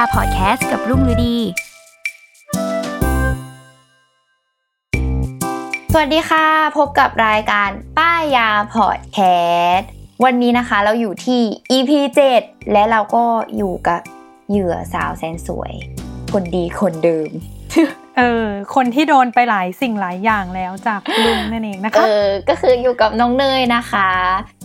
[0.00, 1.36] ายยาพอดแคสต์กับรุ่งฤดี
[5.92, 6.46] สวัสดีค่ะ
[6.78, 9.18] พบกับรายการป้ายยาพอดแค
[9.72, 9.88] สต์
[10.24, 11.40] วันนี้นะคะเราอยู่ที่
[11.76, 11.90] EP
[12.32, 13.24] 7 และเราก็
[13.56, 14.00] อยู่กับ
[14.50, 15.72] เหยื่อสาวแสนสวย
[16.32, 17.30] คนดีคนเดิม
[18.18, 24.08] เออ คนที่โดนไปหลายสิ่งหลายอย่างแล้วจากลุงนั่นเองนะเอคะอก็คืออยู่กับน้องเนยนะคะ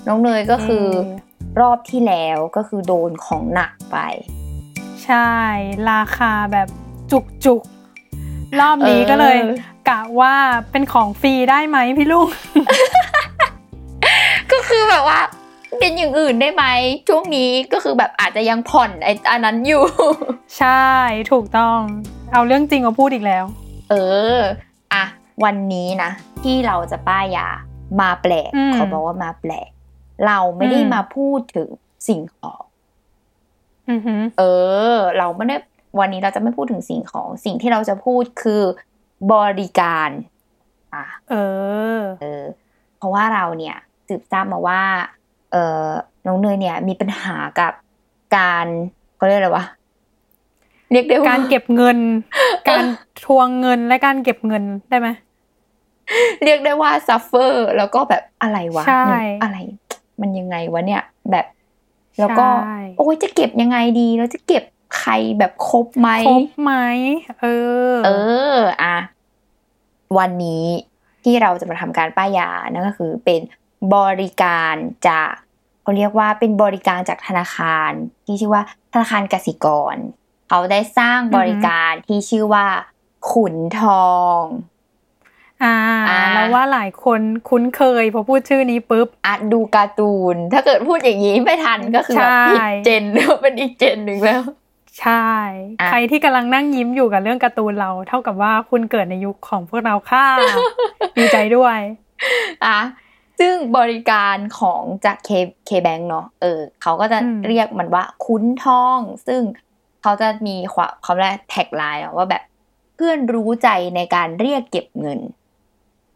[0.07, 3.97] น้องเนยก็คือเออรอบที่แล้วก็คือโดนของหนักไป
[5.05, 5.31] ใช่
[5.91, 6.67] ราคาแบบ
[7.11, 9.53] จุกจุกๆรอบนี้ก็เลยเออ
[9.89, 10.33] กะว่า
[10.71, 12.29] เป็นของฟรีได้ไหมพี่ลุง
[14.51, 15.19] ก็คือแบบว่า
[15.79, 16.65] เป็นอย่างอื่นได้ไหม
[17.09, 19.83] ช่วงนี้ก็คือแบบอาจจะยังผ่อนไอ้อันนั้นอยู่
[20.59, 20.89] ใช่
[21.31, 21.79] ถูกต้อง
[22.33, 23.45] เอาเรื่องจริงมาพูดอีกแล้ว
[23.89, 23.93] เอ
[24.35, 24.37] อ
[24.93, 25.03] อะ
[25.43, 26.11] วันนี้นะ
[26.43, 27.47] ที่เราจะป้ายยา
[28.01, 29.69] มาแปลกอืมเขาบอกว่ามาแปลก
[30.27, 31.69] เราไม่ได้อืมมาพูดถึง
[32.07, 32.64] สิ่งของอือหือ
[34.39, 34.43] เอ
[34.95, 35.57] อ เราไม่ได้
[35.99, 38.61] วันนี้เราจะไม่พูดถึงสิ่งของสิ่งที่เราจะพูดคือ
[39.33, 40.09] บริการ
[40.93, 41.35] อะเอ
[41.97, 42.43] อ เออ
[42.97, 43.75] เพราะว่าเราเนี่ย
[44.07, 44.81] สืบทราบมาว่า
[45.51, 45.87] เออ
[46.25, 47.73] น้องเนยเนี่ย มีปัญหากับ
[48.37, 48.65] การ
[49.15, 49.65] เขาเรียกอะไรวะ
[50.91, 51.97] เรียกได้ว่าการเก็บเงิน
[52.69, 52.85] การ
[53.25, 55.07] ทวงเงินและการเก็บเงินได้ไหม
[56.43, 59.05] เรียกได้ว่าซัฟเฟอร์ แล้วก็แบบอะไรวะใช่
[59.43, 59.57] อะไร
[60.21, 61.45] มันยังไงวะเนี่ย แบบ
[62.19, 64.63] แล้วก็ใช่โอ้ยจะเก็บยังไงดีแล้วจะเก็บ
[64.97, 66.73] ใครแบบครบไหมครบไหม
[67.41, 67.45] เอ
[67.93, 68.09] อ เอ
[68.55, 68.97] ออะ
[70.17, 70.65] วันนี้
[71.23, 73.41] ที่เราจะมาทำการป้ายยานั่นก็คือเป็น
[73.95, 74.75] บริการ
[75.07, 75.31] จาก
[75.81, 77.91] เขาเรียกว่าเป็นบริการจากธนาคาร
[78.25, 79.95] ที่ชื่อว่าธนาคารกสิกร
[80.47, 82.65] เขาได้สร้างบริการที่ชื่อว่า
[83.31, 84.09] ขุนทอ
[84.39, 84.74] งอ่าอ่าแล้
[86.55, 93.03] วว่าหลายคนคุ้นเคยพอพูดชื่อนี้ปุ๊บอะดูการ์ตูน ถ้าเกิดพูดอย่างนี้ไม่ทันก็คือแบบใช่ผิดเจน
[93.41, 94.43] เป็นอีกเจนหนึ่งแล้ว
[95.01, 95.31] ใช่
[95.81, 100.25] อะใครที่กำลังนั่งยิ้มอยู่กับเรื่องการ์ตูนเรา เท่ากับว่าคุณเกิดในยุคของพวกเราค่ะ
[101.17, 101.79] ดีใจด้วย
[102.65, 102.79] อะ
[103.39, 105.29] ซึ่งบริการของจากเค
[105.65, 109.41] เคแบงเนาะเออเขาก็จะอืมเรียกมันว่าคุ้นทอง ซึ่ง
[110.01, 112.43] เขาจะมีความเขาเรียกแท็กไลน์ว่าแบบ
[112.95, 115.19] เพื่อนรู้ใจในการเรียกเก็บเงิน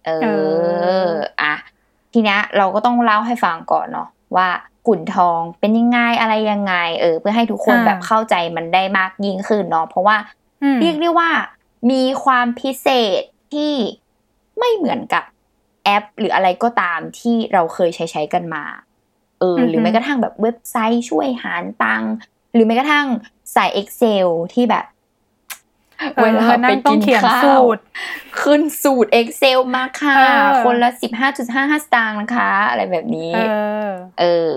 [0.06, 0.10] เอ
[1.08, 1.10] อ
[1.42, 1.54] อะ
[2.14, 4.50] ทีเนี้ยเราก็ต้องเล่าให้ฟังก่อนเนาะว่า
[4.88, 10.18] ขุนทองเป็นยังไงอะไรยังไง เออ เพื่อให้ทุกคนอ่าแบบเข้าใจมันได้มากยิ่งขึ้นเนาะเพราะว่า
[10.64, 11.30] อืมเรียกได้ว่า
[11.92, 12.88] มีความพิเศ
[13.20, 13.22] ษ
[13.54, 13.74] ที่
[14.60, 15.24] ไม่เหมือนกับ
[15.84, 18.64] แอป หรืออะไรก็ตามที่เราเคยใช้ใช้กันมา
[19.40, 22.14] เอออือฮึหรือแม้กระทั่งแบบเว็บไซต์ช่วยหารตังค์
[22.54, 23.06] หรือแม้กระทั่ง
[23.54, 24.86] ใส่ Excel ที่แบบ
[26.16, 26.30] เออ
[26.64, 27.82] นั่งต้องเขียนสูตร
[28.42, 33.40] ขึ้นสูตร Excel มาค่ะเออคนละสิบห้าจุดห้าห้าสตางค์นะคะ อะไรแบบนี้เอ
[33.86, 33.88] อ
[34.20, 34.50] เออ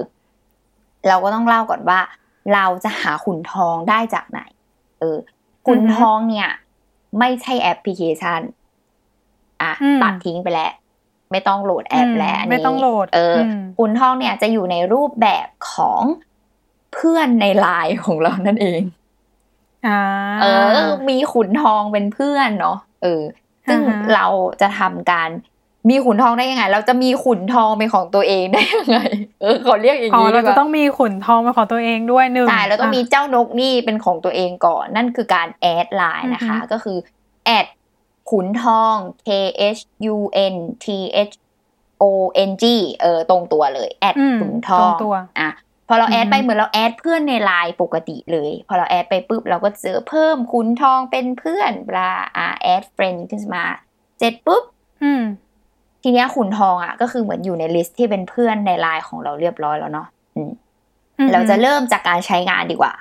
[1.09, 2.01] เราก็ต้องเล่าก่อนว่า
[2.55, 4.41] เราจะหาขุนทองได้จากไหน
[5.01, 5.19] เออ
[5.67, 6.49] ขุนอือฮึทองเนี่ย
[7.19, 8.41] ไม่ใช่แอปพลิเคชัน
[9.63, 10.73] อะอืมตัดทิ้งไปแล้ว
[11.31, 16.03] ไม่ต้องโหลดแอปอืมแล้วนนี้ไม่ต้องโหลด เอออมขุนทองเนี่ยจะอยู่ในรูปแบบของ
[16.95, 19.02] เพื่อนในไลน์ของเรานั่นเองอ่า
[20.43, 20.77] เออ
[21.09, 23.23] มีขุนทองเป็นเพื่อนเนาะเออ
[23.69, 24.27] ซึ่งอ่าฮะเรา
[24.61, 25.31] จะทำการ
[25.91, 28.99] มีขุนทองได้ยังไง เราจะมีขุนทองเป็นของตัวเองได้ยังไง
[29.43, 36.99] เออขอเรียกอย่างอ๋อนี้ดีกว่าอ๋อเราจะต้องมีขุนทองเป็นของตัวเองด้วยหนึ่งใช่แล้วต้องมีเจ้านกนี่เป็นของตัวเองก่อน นั่นคือการ add ไลน์นะคะอือฮึก็คือ
[37.45, 37.67] add
[38.31, 38.95] ขุนทอง
[39.27, 39.29] K
[39.77, 39.81] H
[40.15, 40.17] U
[40.53, 40.87] N T
[41.29, 41.35] H
[42.03, 42.05] O
[42.49, 42.65] N G
[43.03, 45.51] เออตรงตัวเลย add อืมขุนทองตรงตัวอะ
[45.89, 53.65] พอเรา add ไปอืมเหมือนเรา add เพื่อนในไลน์ปกติเลย พอเรา add ไปปุ๊บเราก็เจอเพิ่มขุนทองเป็นเพื่อน blahอ่า add friend ขึ้นมา
[54.19, 54.65] เสร็จปุ๊บ
[55.03, 55.23] อืม
[56.03, 60.07] ทีเนี้ยขุนทองอะ ก็คือเหมือนอยู่ใน list ที่เป็นเพื่อนในไลน์ของเราเรียบร้อยแล้วเนาะ
[60.37, 60.53] อืม
[61.33, 62.93] เราจะเริ่มจากการใช้งานดีกว่า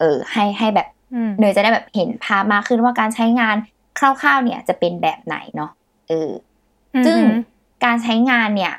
[0.00, 3.56] เออ ให้ให้แบบอืมเนยจะได้แบบเห็นภาพมากขึ้นว่าการใช้งาน
[3.98, 5.70] คร่าวๆเนี่ยจะเป็นแบบไหนเนาะ
[6.08, 6.30] เออ
[7.06, 7.18] ซึ่ง
[7.84, 8.74] การใช้งานเนี่ย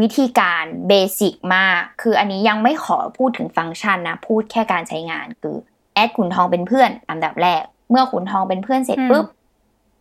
[0.00, 5.56] วิธีการ basic มาก คืออันนี้ยังไม่ขอพูดถึงฟังก์ชันนะ พูดแค่การใช้งานคือ
[5.94, 9.26] แอดขุนทองเป็นเพื่อนอันดับแรก เมื่อขุนทองเป็นเพื่อนเสร็จปุ๊บ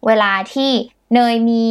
[0.07, 0.71] เวลาที่
[1.13, 1.67] เนยมี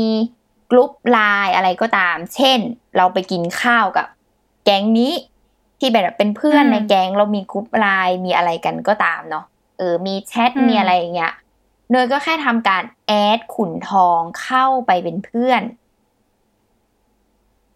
[0.70, 2.58] กลุ่มไลน์อะไรก็ตาม เช่น
[2.96, 4.06] เราไปกินข้าวกับ
[4.64, 5.14] แก๊งนี้
[5.78, 9.44] ที่แบบเป็นเพื่อนในแก๊งเรามีกลุ่มไลน์มีอะไรกันก็ตามเนาะ
[9.78, 11.32] เออ มีแชทมีอะไรอย่างเงี้ย
[11.90, 15.62] เนยก็แค่ทำการแอดขุนทองเข้าไปเป็นเพื่อน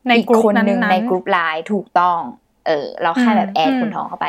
[0.06, 2.20] ในอีกกลุ่มคนนั้นหนึ่งๆในกลุ่มไลน์ถูกต้อง
[2.66, 4.26] เออ เราแค่แบบ add อืมขุนทองเข้าไป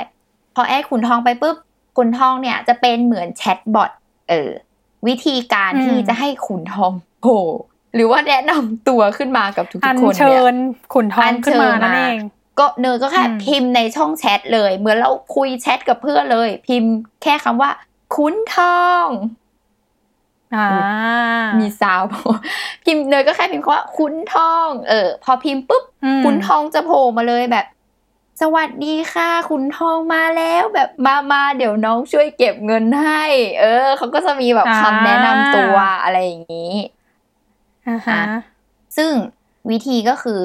[0.56, 1.56] พอ add ขุนทองไปปุ๊บ
[1.98, 3.92] ขุนทองเนี่ยจะเป็นเหมือน chatbot
[4.30, 4.50] เออ
[5.08, 6.92] วิธีการที่จะให้ขุนทอง
[7.22, 7.42] โผล่
[7.96, 10.56] หรือว่าแนะนำตัวขึ้นมากับทุกๆคนเชิเนี่ยอัญเชิญ
[10.94, 12.18] ขุนทองขึ้นมานั่นเอง
[12.60, 16.92] ก็เนยก็แค่อืมพิมพ์ในช่องแชทเลย เหมือนเราคุยแชทกับเพื่อนเลย พิมพ์
[17.24, 17.72] แค่คำว่า
[18.16, 19.43] ขุนทองอ่า
[21.60, 22.10] มี sound
[22.86, 27.66] พิมพ์เนยก็แค่พิมพ์คำว่าขุนทอง เออ พอพิมพ์ปุ๊บอืมขุนทองจะโผล่มาเลยแบบ
[28.42, 33.24] สวัสดีค่ะ คุณทองมาแล้วแบบมามาเดี๋ยวน้องช่วยเก็บเงินให้
[33.60, 36.74] เออเขาก็จะมีแบบคำแนะนำตัวอะไรอย่างนี้
[37.88, 38.22] อ่าฮะ
[38.98, 39.12] ซึ่ง
[39.70, 40.40] วิธีก็คือ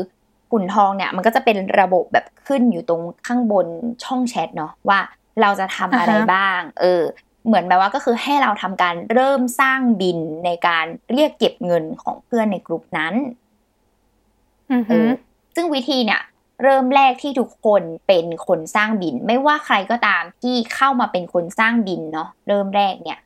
[0.50, 3.66] ขุนทองเนี่ยมันก็จะเป็นระบบแบบขึ้นอยู่ตรงข้างบน
[4.05, 5.00] ช่องแชทเนาะว่า
[5.40, 7.02] เราจะทำอะไรอ่าฮะบ้าง เออ
[7.46, 13.14] เหมือนแบบว่าก็คือให้เราทำการเริ่มสร้างบินในการเรียกเก็บเงินของเพื่อนในกลุ่มนั้น
[14.73, 15.08] อือเอฮึอ
[15.55, 16.23] ซึ่งวิธีเนี่ย
[16.62, 23.19] เริ่มแรกที่ทุกคนเป็นคนสร้างบิน ไม่ว่าใครก็ตามที่เข้ามาเป็นคนสร้างบินเนาะเริ่มแรกเนี่ย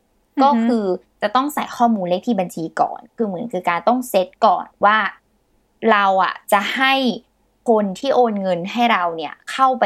[0.43, 0.85] ก็คือ
[1.23, 4.99] จะต้องใส่ข้อมูลเลขที่บัญชีก่อน คือเหมือนคือการต้องเซตก่อนว่า
[5.91, 6.95] เราอะจะให้
[7.69, 9.85] คนที่โอนเงินให้เราเนี่ย เข้าไป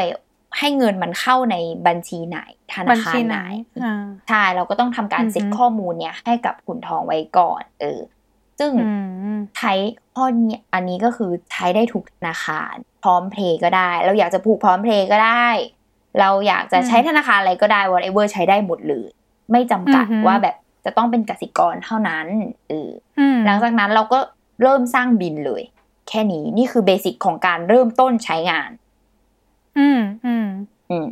[0.59, 1.55] ให้เงินมันเข้าใน
[1.87, 2.39] บัญชีไหน
[2.71, 7.99] ธบันาญคารชีไหไหนนอ่าใช่เราก็ต้องทำการอือฮึเซ็ตข้อมูลเนี่ยให้กับขุนทองไว้ก่อน เออ
[8.59, 8.91] ซึ่งอื
[9.35, 9.73] มใช้
[10.15, 15.47] ข้อนี้อันนี้ก็คือใช้ได้ทุกธนาคาร พร้อมเพลย์ก็ได้ เราอยากจะผูกพร้อมเพลย์ก็ได้
[16.19, 19.09] เราอยากจะใช้ธนาคารอะไรก็ได้ whatever ใช้ได้หมดเลย
[19.51, 20.55] ไม่จำกัดอือฮึว่าแบบ
[20.85, 22.27] จะต้องเป็นกสิกรเท่านั้น
[22.69, 22.89] เออ
[23.19, 24.19] อืมหลังจากนั้นเราก็
[24.61, 25.63] เริ่มสร้างบิลเลย
[26.07, 28.69] แค่นี้นี่คือ basic ของการเริ่มต้นใช้งาน
[29.77, 30.47] อืมอืม
[30.91, 31.05] อืม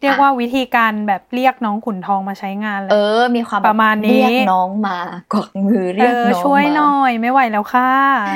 [0.00, 4.98] เรียกว่าวิธีการแบบเรียกน้องขุนทองมาใช้งานเลยเออ มีความแบบประมาณนี้เรียกน้องมา
[5.32, 7.90] กวักมือเรียกเออน้องช่วยมาหน่อยไม่ไหวแล้วค่ะ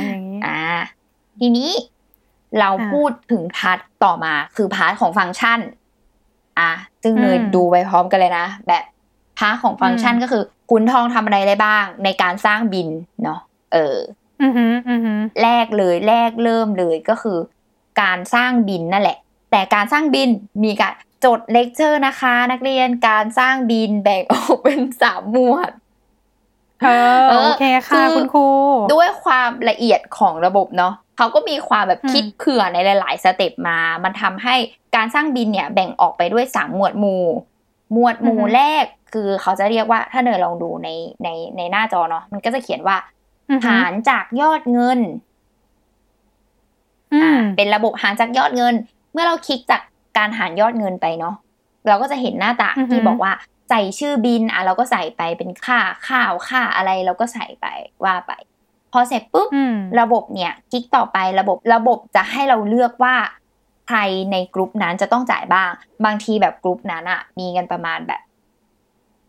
[0.09, 0.61] อย่างนี้อ่า
[1.41, 1.71] ทีนี้
[2.59, 5.61] เราอ่าพูดถึง part ต่อมา คือ part ของฟังก์ชัน
[6.61, 6.73] อะ
[7.03, 8.85] ซึ่งอืมเนยดูไปพร้อมกันเลยนะแบบ
[9.39, 12.89] part ของฟังก์ชันอืมก็คือขุนทองทำอะไรได้บ้าง ในการสร้างบิล
[13.23, 13.41] เนาะ
[13.73, 13.97] เออ
[14.43, 17.39] อือหืออือหือแรกเลยแรกเริ่มเลยก็คือ
[18.01, 19.19] การสร้างบิลนั่นแหละ
[19.55, 20.29] แต่การสร้างบิล
[20.65, 25.71] มีการจดเลคเชอร์นะคะ นักเรียนการสร้างบิลแบ่งออกเป็นสามหมวด
[26.83, 28.47] เออเออโอเคค่ะคือคุณครู
[28.95, 34.55] ด้วยความละเอียดของระบบเนาะเขาก็มีความแบบอืมคิดเผื่อในหลาย ๆ สเต็ปมา มันทำให้
[34.97, 37.25] การสร้างบินเนี่ยแบ่งออกไปด้วยสามหมวดหมู่
[37.93, 40.89] หมวดหมู่แรกคือเขาจะเรียกว่าถ้าเนยลองดูใน
[41.23, 42.97] ในในหน้าจอเนาะมันก็จะเขียนว่า
[43.51, 45.01] อือหือหารจากยอดเงิน
[47.15, 48.75] อือ่ามเป็นระบบหารจากยอดเงิน
[49.15, 49.83] เมื่อเราคลิกจาก
[50.17, 51.35] การหารยอดเงินไปเนาะ
[51.89, 53.33] เราก็จะเห็นหน้าต่างอือฮึที่บอกว่า
[53.71, 55.79] ใส่ชื่อบินอะเราก็ใส่ไปเป็นค่า
[56.09, 57.67] ข้าวค่าอะไรเราก็ใส่ไป
[58.05, 58.33] ว่าไป
[58.93, 63.15] พอเสร็จปุ๊บอืมระบบเนี่ยคลิกต่อไประบบระบบจะให้เราเลือกว่า
[63.89, 63.99] ใคร
[64.33, 65.71] ในกลุ่มนั้นจะต้องจ่ายบ้าง
[66.05, 68.21] บางทีแบบกลุ่มนั้นอะมีกันประมาณแบบ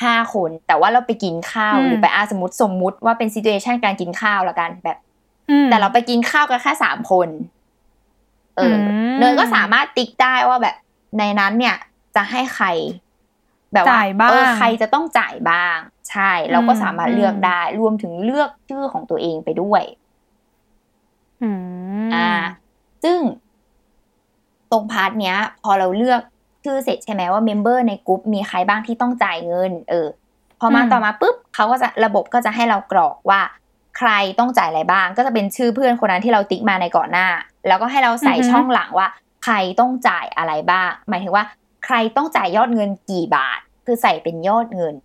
[0.03, 4.97] ห้าคน แต่ว่าเราไปกินข้าวอืมหรือไปอาสมมติสมมุติว่าเป็นซี t u เ t ชันการกินข้าวละกันแบบ
[5.49, 7.27] อืมแต่เราไปกินข้าวกันแค่สามคน
[8.57, 10.75] เอออมเนยก็สามารถติ๊กได้ว่าแบบ
[11.19, 11.75] ในนั้นเนี่ย
[12.15, 12.67] จะให้ใคร
[13.73, 15.77] แบบว่าจ่ายบ้างเออใครจะต้องจ่ายบ้าง
[16.09, 19.83] ใช่ เราก็อืมสามารถเลือกอืมได้ รวมถึงเลือกชื่อของตัวเองไปด้วย
[21.41, 22.29] อืมอ่า
[23.03, 23.19] ซึ่ง
[24.71, 26.21] ตรง part เนี้ย พอเราเลือก
[26.63, 30.07] ชื่อเสร็จใช่ไหมว่า member ในกลุ่มมีใครบ้างที่ต้องจ่ายเงิน เออ
[30.59, 33.41] พอมาอืมต่อมาปุ๊บเขาก็จะระบบก็จะให้เรากรอกว่า
[33.97, 34.09] ใคร
[34.39, 37.27] ต้องจ่ายอะไรบ้าง ก็จะเป็นชื่อเพื่อนคนนั้นที่เราติ๊กมาในก่อนหน้า
[37.67, 39.07] แล้วก็ให้เราใส่ช่องหลังว่า
[39.43, 41.45] ใครต้องจ่ายอะไรบ้าง หมายถึงว่า
[41.85, 44.95] ใครต้องจ่ายยอดเงินกี่บาท คือใส่เป็นยอดเงิน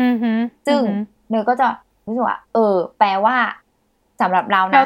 [0.00, 0.98] อือหือซึ่งอือหือ
[1.30, 1.66] เนยก็จะ
[2.06, 3.36] รู้สึกว่าเออ แปลว่า
[4.20, 4.84] สำหรับเราเรานะ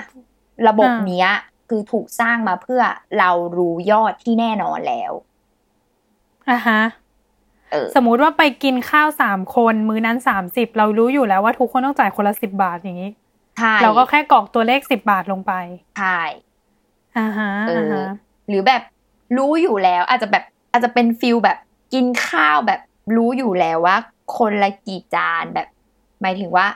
[0.69, 1.31] ระบบอ่าเนี้ย
[1.69, 2.83] คือถูกสร้างมาเพื่อ
[3.19, 5.13] เรารู้ยอดที่แน่นอนแล้ว
[6.51, 6.81] อะฮะ
[7.73, 13.11] เออสมมุติว่าไปกินข้าวสามคนมื้อนั้นสามสิบเรารู้อยู่แล้วว่าทุกคนต้องจ่ายคนละสิบบาทอย่างนี้
[13.59, 15.53] ใช่เราก็แค่กรอกตัวเลขสิบบาทลงไป
[15.99, 16.21] ใช่
[17.19, 18.05] อ่าฮะเออ่าอฮะ
[18.49, 18.83] หรือแบบ
[19.37, 21.59] รู้อยู่แล้ว อาจจะแบบอาจจะเป็น feel แบบ
[21.93, 22.81] กินข้าวแบบ
[23.17, 23.97] รู้อยู่แล้วว่า
[24.37, 25.67] คนละกี่จานแบบ
[26.23, 26.67] หมายถึงว่า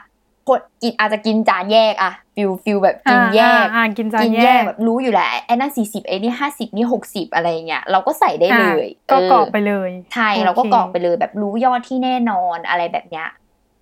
[0.49, 13.29] คนกินอาจจะกินจานแยกอะ feel feel แบบกินแยกอ่าอ่ากินจานกินแยแยกกแบบรู้อยู่แล้วไอ้นั่นสี่สิบไอ้นี่ห้าสิบนี่หกสิบอะไรอย่างเงี้ยเราก็ใส่ได้เลยอะก็กรอกไปเลยใช่โอเคเราก็กรอกไปเลย แบบรู้ยอดที่แน่นอนอะไรแบบเนี้ย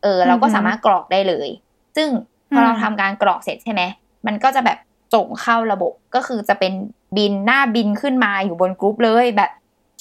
[0.02, 1.48] เออ เราก็อือฮึสามารถกรอกได้เลย
[1.96, 2.08] ซึ่ง
[2.52, 3.82] พออมเราทำการกรอกเสร็จใช่ไหม
[4.26, 4.78] มันก็จะแบบ
[5.14, 6.72] ส่งเข้าระบบก็คือจะเป็น
[7.16, 9.50] บินหน้าบินขึ้นมาอยู่บนกรุ๊ปเลยแบบ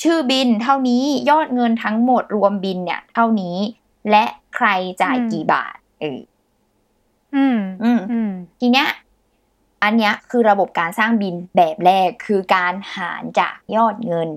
[0.02, 3.58] ชื่อบินเท่านี้ยอดเงินทั้งหมดรวมบินเนี่ยเท่านี้
[4.10, 4.26] และ
[4.56, 4.68] ใคร
[5.02, 6.20] จ่ายกี่บาทเออ
[7.36, 8.88] อืมอืมอืมทีเนี้ย
[9.84, 14.30] อันเนี้ยคือระบบการสร้างบินแบบแรกคือการหารจากยอดเงิน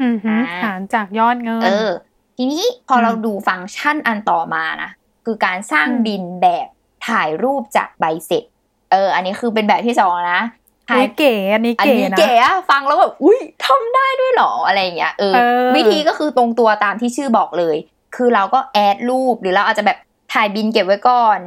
[0.00, 1.90] อืมฮึอ่าหารจากยอดเงิน เออ
[2.36, 4.90] ทีนี้พออมเราดูฟังก์ชันอันต่อมานะ
[5.24, 6.66] คือการสร้างอืมบินแบบ
[7.08, 8.44] ถ่ายรูปจากใบเสร็จ
[8.92, 10.42] เออ อันนี้คือเป็นแบบที่สองนะ
[10.88, 17.76] ถ่ายอุ๊ยเก๋อันนี้อันเก๋นี้นะเก๋อะฟังแล้วแบบอุ้ยทำได้ด้วยเหรออะไรอย่างเงี้ยเออเออวิธีก็คือตรงตัวตามที่ชื่อบอกเลย
[18.16, 19.98] คือเราก็แอดรูปหรือเราอาจจะแบบ
[20.32, 21.38] ถ่ายบินเก็บไว้ก่อน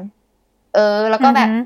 [0.76, 1.62] เออ แล้วก็แบบอือฮึ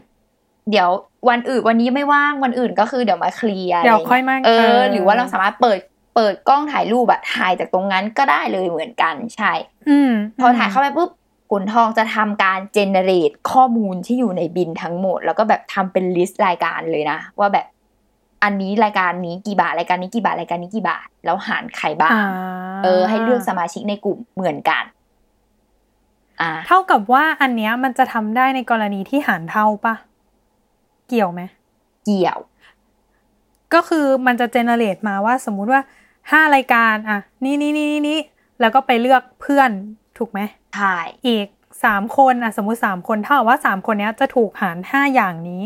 [0.71, 0.89] เดี๋ยว
[1.29, 5.79] วันอื่นวันนี้ไม่ว่างวันอื่นก็คือเดี๋ยวมาเคลียร์เดี๋ยวะไรางค่อยมาเอเอออ หรือว่าเราสามารถเปิด
[6.15, 9.53] เปิดกล้องถ่ายรูปอะถ่ายจากตรงนั้นก็ได้เลยเหมือนกันใช่
[9.89, 11.09] อืมพอถ่ายเข้าไปปุ๊บ
[11.57, 17.65] ขุนทองจะทำการเจเนเรตข้อมูลที่อยู่ในบินทั้งหมด แล้วก็แบบทำเป็นลิสต์รายการเลยนะ ว่าแบบ
[18.43, 22.25] อันนี้รายการนี้กี่บาทรายการนี้กี่บาทรายการนี้กี่บาท แล้วหารใครบ้างอ่า
[22.83, 24.83] เออ ให้เลือกสมาชิกในกลุ่มเหมือนกัน
[26.41, 29.95] อ่าเท่ากับว่าอันเนี้ยมันจะทำได้ในกรณีที่หารเท่าปะ
[31.07, 31.41] เกี่ยวไหม
[32.05, 32.39] เกี่ยว
[33.73, 35.81] ก็คือมันจะเจเนเรตมาว่าสมมุติว่า
[36.31, 38.19] ห้ารายการ อะ นี่นี่นี่นี่นี่
[38.61, 39.69] แล้วก็ไปเลือกเพื่อน
[40.17, 40.39] ถูกไหม
[40.75, 41.47] ใช่อีก
[41.85, 45.63] สามคนอะสมมุติสามคนเท่ากับว่าสามคนเนี้ยจะถูกหารห้าอย่างนี้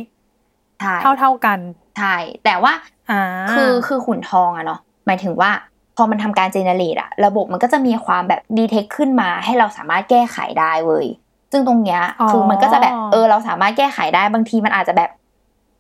[0.79, 1.59] ใช่เท่าเท่ากัน
[1.97, 2.73] ใช่แต่ว่า
[3.11, 5.51] อ่าคือคือขุนทองอะเนาะหมายถึงว่า
[5.95, 11.07] พอมันทำการเจเนเรตอะระบบมันก็จะมีความแบบดีเทคขึ้นมาให้เราสามารถแก้ไขได้เว้ย
[11.51, 15.09] ซึ่งตรงเนี้ยคือมันก็จะแบบเออเราสามารถแก้ไขได้บางทีมันอาจจะแบบ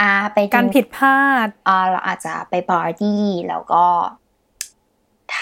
[0.01, 3.85] อ่าไปนการผิดพลาดอ่าเราอาจจะไปปาร์ตี้แล้วก็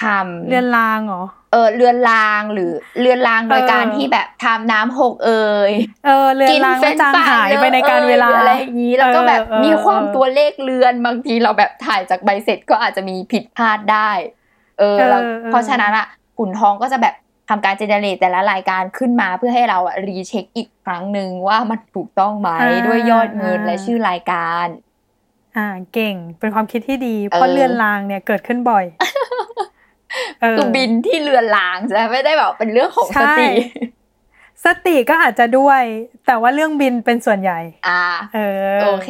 [0.01, 5.71] ทำเรือนรางเหรอเออเรือนรางหรือเรือนรางโดยเออการที่แบบทำน้ำหกเอ่ย
[6.05, 14.11] เออเรือนรางเฟรก็นช์จางฟรหายไปในการเวลาอออะไรอย่างนี้แล้วก็แบบเออเออมีความเออตัวเลขเลือนบางทีเราแบบถ่ายจากใบเสร็จก็อาจจะมีผิดพลาดได้
[14.79, 17.15] เออแล้วเออเออเพราะฉะนั้นอะขุนทองก็จะแบบ
[17.49, 22.49] ทำการเจเนเรตแต่ละรายการขึ้นมาเพื่อให้เราอะรีเช็คอีกครั้งหนึ่งว่ามันถูกต้องไหม
[22.87, 24.67] ด้วยยอดเงินและชื่อรายการ
[25.57, 29.09] อ่าเก่งเป็นความคิดที่ดี เพราะเออเรือนรางเนี่ยเกิดขึ้นบ่อยเออ
[30.57, 33.49] คือบินที่เรือนรางใช่ไหมไม่ได้แบบเป็นเรื่องของสใช่ติ
[34.65, 35.81] สติก็อาจจะด้วย
[36.25, 38.39] แต่ว่าเรื่องบินเป็นส่วนใหญ่ อ่า เอ
[38.75, 39.09] อ โอเค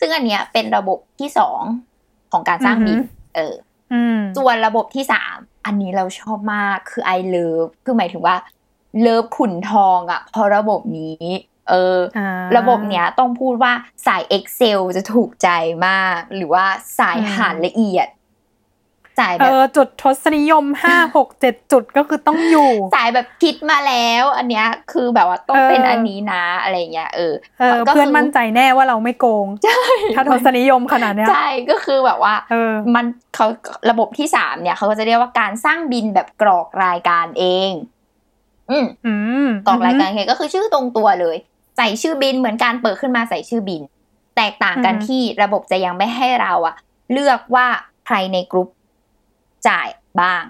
[0.00, 1.60] ซึ่งอันเนี้ยเป็นระบบที่สอง
[2.32, 3.54] ของการสร้างบินอือฮึเออ
[3.92, 8.36] อืมส่วนระบบที่สามอันนี้เราชอบมากคือ I love คือหมายถึงว่า
[9.00, 11.24] เลิฟขุนทองอะเพราะระบบนี้
[11.68, 13.72] เออออ่าระบบเนี้ยต้องพูดว่า
[14.06, 15.48] สาย Excel จะถูกใจ
[15.86, 16.64] มาก หรือว่า
[16.98, 18.08] สายอืมหารละเอียด
[19.20, 29.46] สายเอแบบอจุดทศนิยมห้าหกเจ็ดจุดก็คือต้องอยู่ สายแบบคิดมาแล้ว อันเนี้ยคือแบบว่าต้องเออเป็นอันนี้นะอะไรเงี้ยเออเออก็คือเพื่อนมั่นใจแน่ว่าเราไม่โกง
[30.14, 33.46] ถ้าทศนิยมขนาดเนี้ยใช่ก็คือแบบว่าเออมันเขา
[33.90, 37.72] ระบบที่สามเนี่ยเขาก็จะเรียกว่าการสร้างบินแบบกรอกรายการเอง
[38.70, 39.14] อืมอื
[39.46, 41.36] มกรอกรายการเองก็คือชื่อตรงตัวเลย
[41.76, 43.82] ใส่ชื่อบินเหมือนการเปิดขึ้นมาใส่ชื่อบิน
[44.36, 46.76] แตกต่างกันที่ระบบจะยังไม่ให้เราอะ
[47.12, 47.66] เลือกว่า
[48.06, 48.68] ใครในกรุ๊ป
[49.68, 49.88] จ่าย
[50.20, 50.42] บ้าง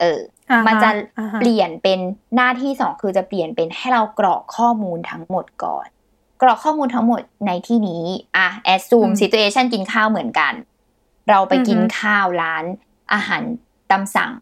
[0.00, 1.98] เอออ่าฮมันจะอ่าฮเปลี่ยนเป็น
[2.36, 5.86] หน้าที่สองคือจะเปลี่ยนเป็นให้เรากรอกข้อมูลทั้งหมดก่อน
[6.42, 8.04] กรอกข้อมูลทั้งหมดในที่นี้
[8.36, 10.52] อะ assume situation กินข้าวเหมือนกัน
[11.30, 12.64] เราไปกินข้าวร้าน
[13.12, 13.42] อาหาร
[13.90, 14.32] ตามสั่ง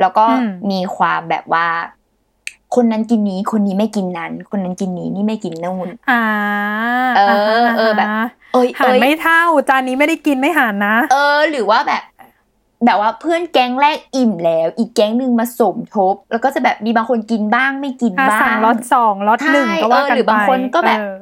[0.00, 0.24] แล้วก็
[0.70, 1.68] มีความแบบว่า
[2.74, 6.22] คนนั้นกินนี้ คนนี้ไม่กินนั้น คนนั้นกินนี้นี่ไม่กินนู่นอ่า
[7.16, 12.02] เออฮะเออแบบาฮะเอ้ยหารเอ้ยไม่เท่า จานนี้ไม่ได้กินไม่หารนะ เออ หรือว่าแบบ
[12.84, 21.14] แบบว่าเพื่อนแก๊งแรกอิ่มแล้ว อีกแก๊งหนึ่งมาสมทบ แล้วก็จะแบบมีบางคนกินบ้างไม่กินอะบ้างสั่งล็อตสองล็อตหนึ่งใช่ก็ว่ากันเออหรือบางคนก็แบบเออ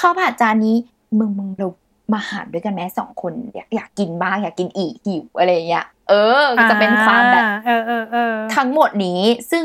[0.00, 0.76] ข้าวผัดจานนี้
[1.18, 1.68] มึงมึงเรา
[2.12, 9.64] มาหารด้วยกันไหมสองคนอยากอยากกินบ้างอยากกินอีกหิวอะไรอย่างเงี้ยเออก็จะเป็นความแบบอ่เออเออเออทั้งหมดนี้ซึ่ง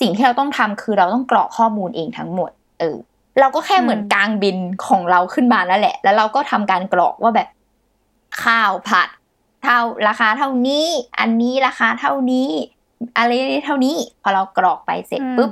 [0.00, 2.50] สิ่งที่เราต้องทำคือเราต้องกรอกข้อมูลเองทั้งหมด
[2.80, 2.96] เออ
[3.40, 7.48] เราก็แค่เหมือนกลางบินของเราขึ้นมานั่นแหละ แล้วเราก็ทำการกรอกว่าแบบ
[8.42, 9.08] ข้าวผัด
[9.62, 10.86] เท่าราคาเท่านี้
[11.20, 12.50] อันนี้ราคาเท่านี้
[13.16, 13.30] อะไร
[13.66, 15.50] เท่านี้ พอเรากรอกไปเสร็จอืมปุ๊บ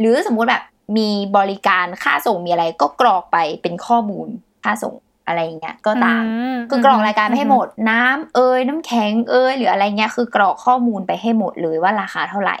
[0.00, 0.62] หรือสมมุติแบบ
[0.96, 4.28] มีบริการค่าส่งมีอะไรก็กรอกไปเป็นข้อมูล
[4.64, 4.94] ค่าส่ง
[5.26, 6.22] อะไรอย่างเงี้ยก็ตาม
[6.70, 12.56] คือกรอกรายการไปให้หมด น้ำเอยน้ำแข็งเอยหรืออะไรเงี้ยคือกรอกข้อมูลไปให้หมดเลยว่าราคาเท่าไหร่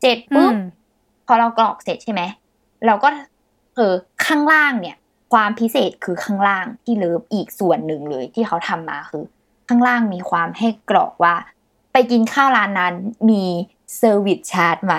[0.00, 0.56] เสร็จอืปุ๊บม
[1.26, 2.22] พอเรากรอกเสร็จใช่ไหม
[2.86, 3.08] เราก็
[3.76, 3.94] เออ
[4.26, 4.96] ข้างล่างเนี่ย
[5.32, 9.24] ความพิเศษคือข้างล่างที่ love อีกส่วนหนึ่งเลยที่เขาทำมาคือ
[9.68, 11.34] ข้างล่างมีความให้กรอกว่า
[11.92, 12.94] ไปกินข้าวร้านนั้น
[13.28, 13.42] มี
[13.96, 14.94] service charge ไหม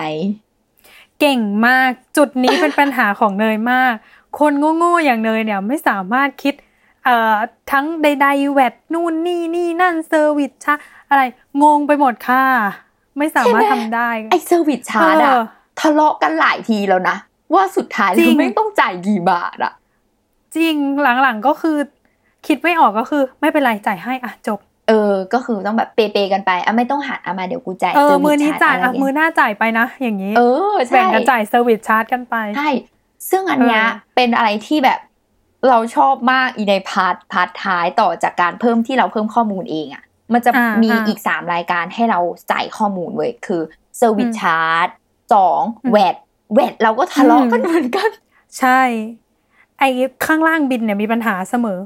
[1.20, 3.94] เก่งมากจุดนี้เป็นปัญหาของเนยมาก
[4.38, 6.54] คนโง่ๆอย่างเนยเนี่ยไม่สามารถคิด
[7.04, 7.34] เอ่อ
[7.72, 10.74] ทั้งใดๆ VAT นู่นนี่นี่นั่น service charge
[11.08, 11.22] อะไร
[11.62, 12.44] งงไปหมดค่ะ
[13.18, 15.42] ไม่สามารถใช่ทำไหมได้ไอ service charge อะเออ
[15.80, 17.16] ทะเลาะกันหลายทีแล้วนะ
[17.54, 19.72] ว่าสุดท้ายจริคืองไม่ต้องจ่ายกี่บาทอะ
[20.56, 21.78] จริงหลังๆก็คือ
[22.46, 32.70] คิดไม่ออกก็คือไม่เป็นไรจ่ายให้อะจบ เออ ก็คือต้องแบบเปย์ๆกันไปอะไม่ต้องหัดอะมาเดี๋ยวกูจ่ายเออซร์วิสมือนี้ชร์จจ่ายะไรอะเงี้มือหน้าจ่ายไปนะ อย่างนี้ เออใช่แบ่งกันจ่ายเซอร์วิสชาร์จกันไปใช่
[33.30, 35.00] ซึ่งอันเนี้ยเออเป็นอะไรที่แบบ
[35.68, 43.62] เราชอบมากอีในพาร์ทพาร์ทท้ายต่อจากการเพิ่มที่เราเพิ่มข้อมูลเองอะ มันจะอ่ามีอ่าอีกสามรายการให้เราใส่ข้อมูลเว้ยคือ
[43.98, 44.88] service อืมชาร์จ
[45.34, 46.16] สองอืม VAT
[46.54, 48.10] VAT เราก็ทะเลาะกันอืมเหมือนกัน
[48.58, 48.80] ใช่
[49.78, 49.88] ไอ้
[50.26, 51.78] ข้างล่างบิลเนี่ยมีปัญหาเสมอ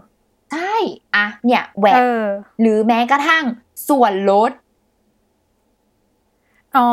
[0.53, 0.75] ใช่
[1.15, 2.23] อะเนี่ย VAT เออ
[2.61, 3.45] หรือแม้กระทั่ง
[3.89, 4.51] ส่วนลด
[6.77, 6.91] อ๋อ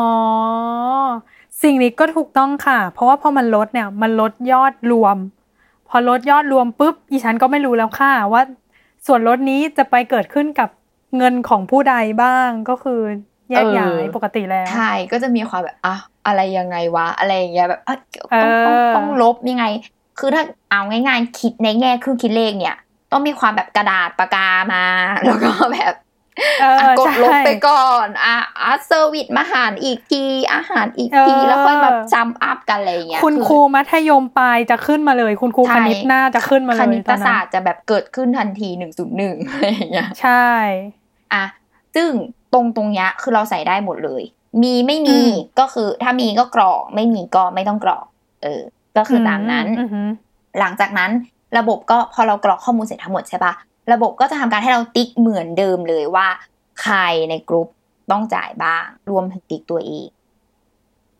[1.62, 5.16] สิ่งนี้ก็ถูกต้องค่ะ เพราะว่าพอมันลดเนี่ย มันลดยอดรวม
[5.88, 8.42] พอลดยอดรวมปุ๊บอีฉันก็ไม่รู้แล้วค่ะ ว่า
[9.06, 10.68] ส่วนลดนี้จะไปเกิดขึ้นกับ
[11.16, 13.00] เงินของผู้ใดบ้างก็คือ
[13.50, 15.94] แยกย้ายปกติแล้วใช่ก็จะมีความแบบอะ
[16.26, 17.96] อะไรยังไงวะ อะไรอย่างเงี้ยแบบอะ
[18.42, 19.64] ต้องเอต้องอต้องลบยังไง
[20.18, 22.76] คือถ้าเอาง่ายๆ คิดในแง่เครื่องคิดเลขเนี่ย
[23.12, 24.84] ต้องมีความแบบกระดาษปากกามา
[25.24, 25.94] แล้วก็แบบ
[26.60, 40.48] เอออะกดลบใช่ไปก่อนอะอะเซอร์วิสมาหารอีกทีอาหารอีกทีเออแล้วค่อยมาจำอัพกันอะไรอย่างเงี้ยคุณครูมัธยมปลายจะขึ้นมาเลย คุณครูใช่คณิตหน้าจะขึ้นมาเลยคณิตตอนนั้นศาสตร์จะแบบเกิดขึ้นทันทีหนึ่งศูนย์หนึ่งอะไรอย่างเงี้ยใช่
[41.34, 41.44] อะ
[41.94, 42.10] ซึ่ง
[42.52, 44.22] ตรงตรงเนี้ยคือเราใส่ได้หมดเลย
[44.62, 48.04] มีไม่มีอืมก็คือถ้ามีก็กรอกไม่มีก็ไม่ต้องกรอก
[48.42, 48.62] เออ
[48.96, 50.08] ก็คือตามนั้นอือหือ
[50.58, 51.10] หลังจากนั้น
[51.58, 53.52] ระบบก็พอเรากรอกข้อมูลเสร็จทั้งหมดใช่ปะ
[53.92, 56.26] ระบบก็จะทำการให้เราติ๊กเหมือนเดิมเลยว่า
[56.82, 56.96] ใคร
[57.30, 57.68] ในกลุ่ม
[58.10, 60.08] ต้องจ่ายบ้าง รวมถึงติ๊กตัวเอง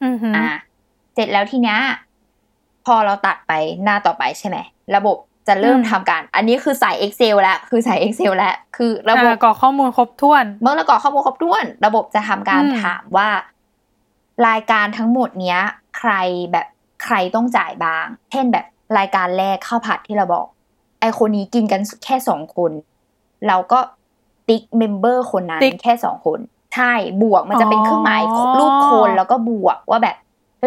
[0.04, 0.48] อือหืออะ
[1.14, 1.78] เสร็จแล้วทีเนี้ย
[2.86, 4.56] พอเราตัดไปหน้าต่อไปใช่ไหม
[4.96, 5.16] ระบบ
[5.48, 13.28] จะเริ่มทำการ อันนี้คือใส่ Excel แล้วคือใส่ Excel แล้วคือระบบอ่ากรอกข้อมูลครบถ้วน เมื่อเรากรอกข้อมูลครบถ้วน ระบบจะทำการอืมถามว่า
[14.48, 15.60] รายการทั้งหมดเนี้ย
[15.98, 16.12] ใคร
[16.52, 16.66] แบบ
[17.04, 18.66] ใครต้องจ่ายบ้าง เช่นแบบ
[18.98, 20.46] รายการแรกข้าวผัดที่เราบอก
[21.00, 22.70] ไอคนนี้กินกันแค่สองคน
[23.46, 23.78] เราก็
[24.48, 26.38] ติ๊กเมมเบอร์คนนั้นติ๊กแค่สองคน
[26.74, 30.16] ใช่บวกมันจะเป็นเครื่องหมายอ๋อรูปคนแล้วก็บวกว่าแบบ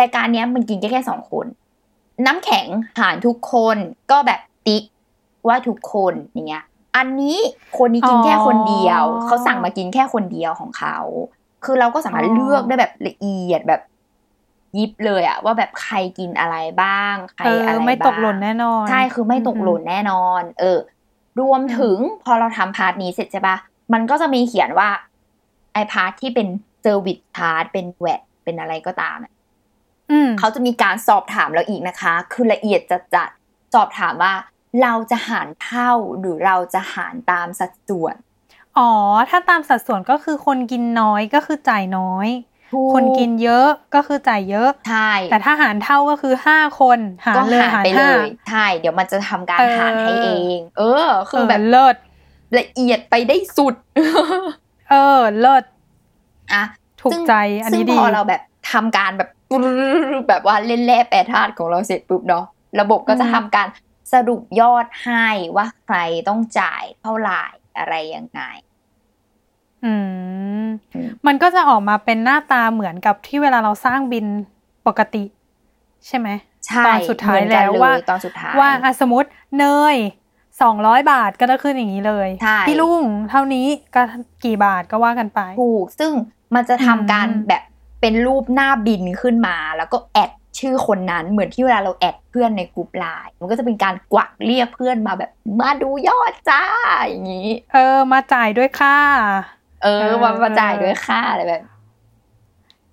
[0.01, 1.45] รายการเนี้ยมันกินแค่แค่สองคน
[2.25, 2.67] น้ำแข็ง
[2.99, 3.77] หารทุกคน
[4.11, 4.83] ก็แบบติ๊ก
[5.47, 6.63] ว่าทุกคนอย่างเงี้ย
[6.97, 7.37] อันนี้
[7.77, 10.97] คนนี้กินแค่คนเดียวอ๋อเขาสั่งมากินแค่คนเดียวของเขา
[11.63, 13.81] คือเราก็สามารถอ๋อเลือกได้แบบละเอียดแบบ
[14.77, 20.79] ยิบเลยอะว่าแบบใครกินอะไรบ้าง ใครเอออะไรบ้างไม่ตกหล่นแน่นอน ใช่คือไม่ตกหล่นแน่นอน เออ
[21.39, 23.57] รวมถึงพอเราทำ part นี้เสร็จใช่ปะ
[23.93, 24.89] มันก็จะมีเขียนว่า
[25.73, 26.47] ไอ part ที่เป็น
[26.81, 29.33] service charge เป็น VAT เป็นอะไรก็ตามอะ
[30.11, 34.33] อืมเขาจะมีการสอบถามเราอีกนะคะ คือละเอียดจัดจัดๆสอบถามว่า
[34.81, 38.15] เราจะหารเท่าหรือเราจะหารตามสัดส่วน
[38.77, 38.91] อ๋อ
[39.29, 42.50] ถ้าตามสัดส่วนก็คือคนกินน้อยก็คือจ่ายน้อยถูก
[42.93, 51.95] คนกินเยอะก็คือจ่ายเยอะใช่แต่ถ้าหารเท่าก็คือห้าคนหารก็เลยหารหารไปเลห้ายใช่เดี๋ยวมันจะทำการเออหารให้เอง เออเอคืออแบบเลิศ
[52.59, 53.75] ละเอียดไปได้สุด
[54.89, 55.63] เออ เลิศ
[56.53, 56.63] อะ
[57.01, 59.29] ถูกซึ่งใจอันนี้ซึ่งดีพอเราแบบทำการแบบ
[60.27, 62.45] แบบว่าเล่นแร่แปรธาตุของเราเสร็จปุ๊บเนาะ
[62.79, 63.67] ระบบก็จะอืมทำการ
[64.13, 67.43] สรุปยอดให้ว่าใครต้องจ่ายเท่าไหร่
[67.77, 68.41] อะไรยังไง
[69.85, 69.93] อื
[70.63, 74.25] มอืมมันก็จะออกมาเป็นหน้าตาเหมือนกับที่เวลาเราสร้างบิน
[74.87, 75.23] ปกติ
[76.07, 76.29] ใช่ไหม
[76.67, 79.95] ใช่ตอนสุดท้ายเหมือนกันแล้วเลยว่าตอนสุดท้ายว่าอะสมมติเนย
[80.61, 84.01] สองร้อยบาทก็จะขึ้นอย่างนี้เลยใช่พี่ลุงเท่านี้ก็
[84.43, 86.11] กี่บาทก็ว่ากันไปถูกซึ่ง
[86.55, 87.63] มันจะทำการอืมแบบ
[88.01, 96.63] เป็นรูปหน้าบินขึ้นมา แล้วก็แอดชื่อคนนั้นเหมือนที่เวลาเราแอดเพื่อนในกลุ่มไลน์มันก็จะเป็นการกวักเรียกเพื่อนมาแบบมาดูยอดจ้า
[97.07, 98.97] อย่างนี้ เออมาจ่ายด้วยค่า
[99.83, 101.63] เออเออมามาจ่ายด้วยค่าอะไรแบบ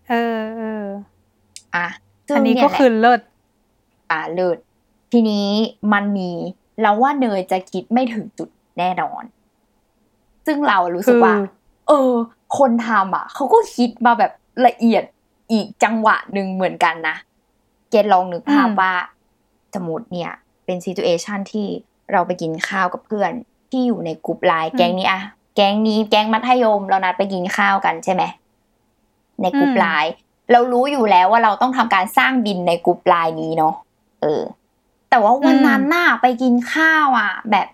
[0.09, 0.85] เออเออ
[1.77, 1.87] อะ
[2.27, 3.20] ซึ่งอันนี้เยก็แหละคือเลิศ
[4.11, 4.59] อ่าเลิศ
[5.12, 5.48] ทีนี้
[5.92, 6.31] มันมี
[6.81, 8.48] เราว่าเนยจะคิดไม่ถึงจุด
[8.79, 9.22] แน่นอน
[10.46, 11.42] ซึ่งเรารู้สึกว่าคือ
[11.88, 12.12] เออ
[12.59, 14.33] คนทำอะเขาก็คิดมาแบบ
[14.66, 15.05] ละเอียด
[15.53, 17.16] อีกจังหวะหนึ่งเหมือนกันนะ
[17.90, 18.92] เกดลองนึกภาพอืมว่า
[19.74, 20.33] สมมติเนี่ย
[20.64, 21.66] เป็นซีตูเอชันที่
[22.12, 23.33] เราไปกินข้าวกับเพื่อน
[23.70, 25.22] ที่อยู่ในกลุ่มไลน์แก๊งนี้อะ
[25.61, 28.23] แก๊งนี้แก๊งมัธยม เรานัดไปกินข้าวกันใช่ไหม
[29.42, 30.12] ในกลุ่มไลน์
[30.53, 33.75] เรารู้อยู่แล้วว่าเราต้องทำการสร้างบินในกลุ่มไลน์นี้เนาะ
[34.23, 34.42] เออ
[35.11, 37.66] แต่ว่าวันนั้นน่ะไปกินข้าวอะ แบบ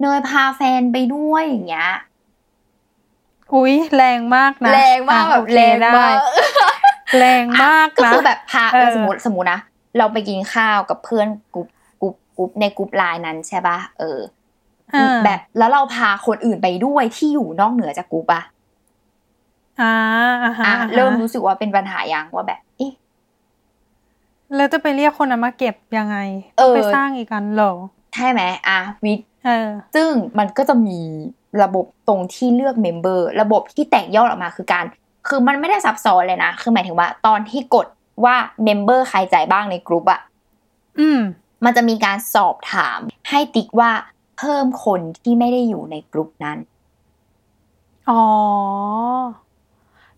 [0.00, 1.90] เนยพาแฟนไปด้วยอย่างเงี้ย
[3.54, 6.16] อุ๊ยแรงมากนะแรงมากอะแบบโอเคแรงได้มาก
[7.18, 9.60] แรงมากก็นะคือแบบพาเออสมมติสมมตินะ
[9.98, 11.66] เราไปกินข้าวกับเพื่อนกลุ่ม
[12.00, 14.43] กลุ่มกลุ่มในกลุ่มไลน์นั้นใช่ปะเอออ่า
[15.24, 18.42] แบบแล้วเราพาคนอื่นไปด้วยที่อยู่นอกเหนือจากกลุ่มอะ
[19.80, 19.94] อ่า
[20.44, 22.92] อ่าฮะอะอ่าฮะเริ่มรู้สึกว่าเป็นปัญหายังว่าแบบเอ๊ะ
[24.56, 26.16] แล้วจะไปเรียกคนนั้นมาเก็บยังไง
[26.58, 27.72] เออไปสร้างอีกกันเหรอ
[28.14, 30.98] ใช่ไหมอะวิทย์เออซึ่งมันก็จะมี
[31.62, 34.84] ระบบตรงที่เลือก member ระบบที่แตกยอดออกมาคือการ
[35.28, 37.86] คือมันไม่ได้ซับซ้อนเลยนะ คือหมายถึงว่า ตอนที่กด
[38.24, 40.20] ว่า member ใครจ่ายบ้างในกลุ่มอะ
[40.98, 41.20] อืม
[41.64, 43.90] มันจะมีการสอบถาม ให้ติ๊กว่า
[44.38, 46.58] เพิ่มคนที่ไม่ได้อยู่ในกลุ่มนั้น
[48.10, 48.22] อ๋อ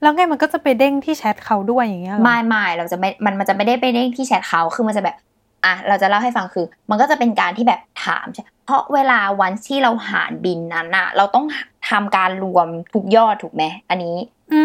[0.02, 5.16] แล้วไงมันก็จะไปเด้งที่แชทเขาด้วยอย่างเงี้ยเหรอไม่ไม่เราจะไม่มันมันจะไม่ได้ไปเด้งที่แชทเขาคือมันจะแบบ
[5.64, 11.46] อะเราจะเล่าให้ฟังคือ มันก็จะเป็นการที่แบบถามใช่เพราะเวลาวันที่เราหารบินนั้นอะเราต้อง
[11.90, 14.16] ทำการรวมทุกยอดถูกไหมอันนี้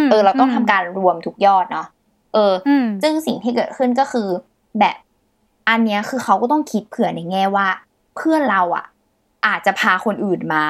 [0.03, 1.87] มเออ เราต้องทำการรวมทุกยอดเนาะ
[2.33, 4.27] เอออืมซึ่งสิ่งที่เกิดขึ้นก็คือ
[4.79, 4.95] แบบ
[5.69, 7.67] อันเนี้ยคือเขาก็ต้องคิดเผื่อในแง่ว่า
[8.15, 8.85] เพื่อนเราอะ
[9.45, 10.65] อาจจะพาคนอื่นมา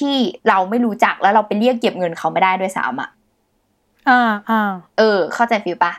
[0.00, 0.16] ที่
[0.48, 3.10] เราไม่รู้จักแล้วเราไปเรียกเก็บเงินเขาไม่ได้ด้วยซ้ำอะ
[4.08, 5.92] อ่าอ่าเออ เข้าใจฟิลปะ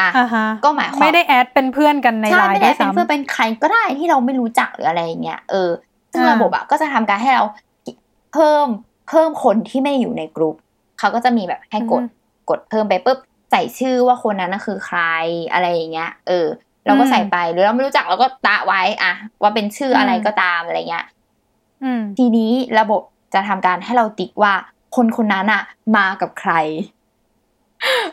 [0.00, 5.70] อะอ่าฮะก็หมายความไม่ได้แอดเป็นเพื่อนกันในใช่ไลน์ไม่ด้ได้วยเป็นซ้ำเพื่อนเป็นใครก็ได้ที่เราไม่รู้จักหรืออะไรอย่างเงี้ยเออ
[6.12, 7.44] ซึ่งอ่าระบบอะก็จะทำการให้เรา
[8.32, 8.66] เพิ่ม
[9.08, 10.56] เพิ่มคนที่ไม่อยู่ในกลุ่ม
[10.98, 12.02] เขาก็จะมีแบบให้กด
[12.50, 13.18] กดเพิ่มไปปุ๊บ
[13.50, 15.00] ใส่ชื่อว่าคนนั้นน่ะคือใคร
[15.52, 16.46] อะไรอย่างเงี้ย เออ
[16.86, 21.19] เราก็ใส่ไปหรือเราไม่รู้จักเราก็ตะไว้อะว่าเป็นชื่ออะไรก็ตามอะไรเงี้ยอืม
[22.18, 23.02] ทีนี้ระบบ
[23.34, 24.54] จะทำการให้เราติ๊กว่า
[24.96, 25.62] คนคนนั้นอะ
[25.96, 26.52] มากับใคร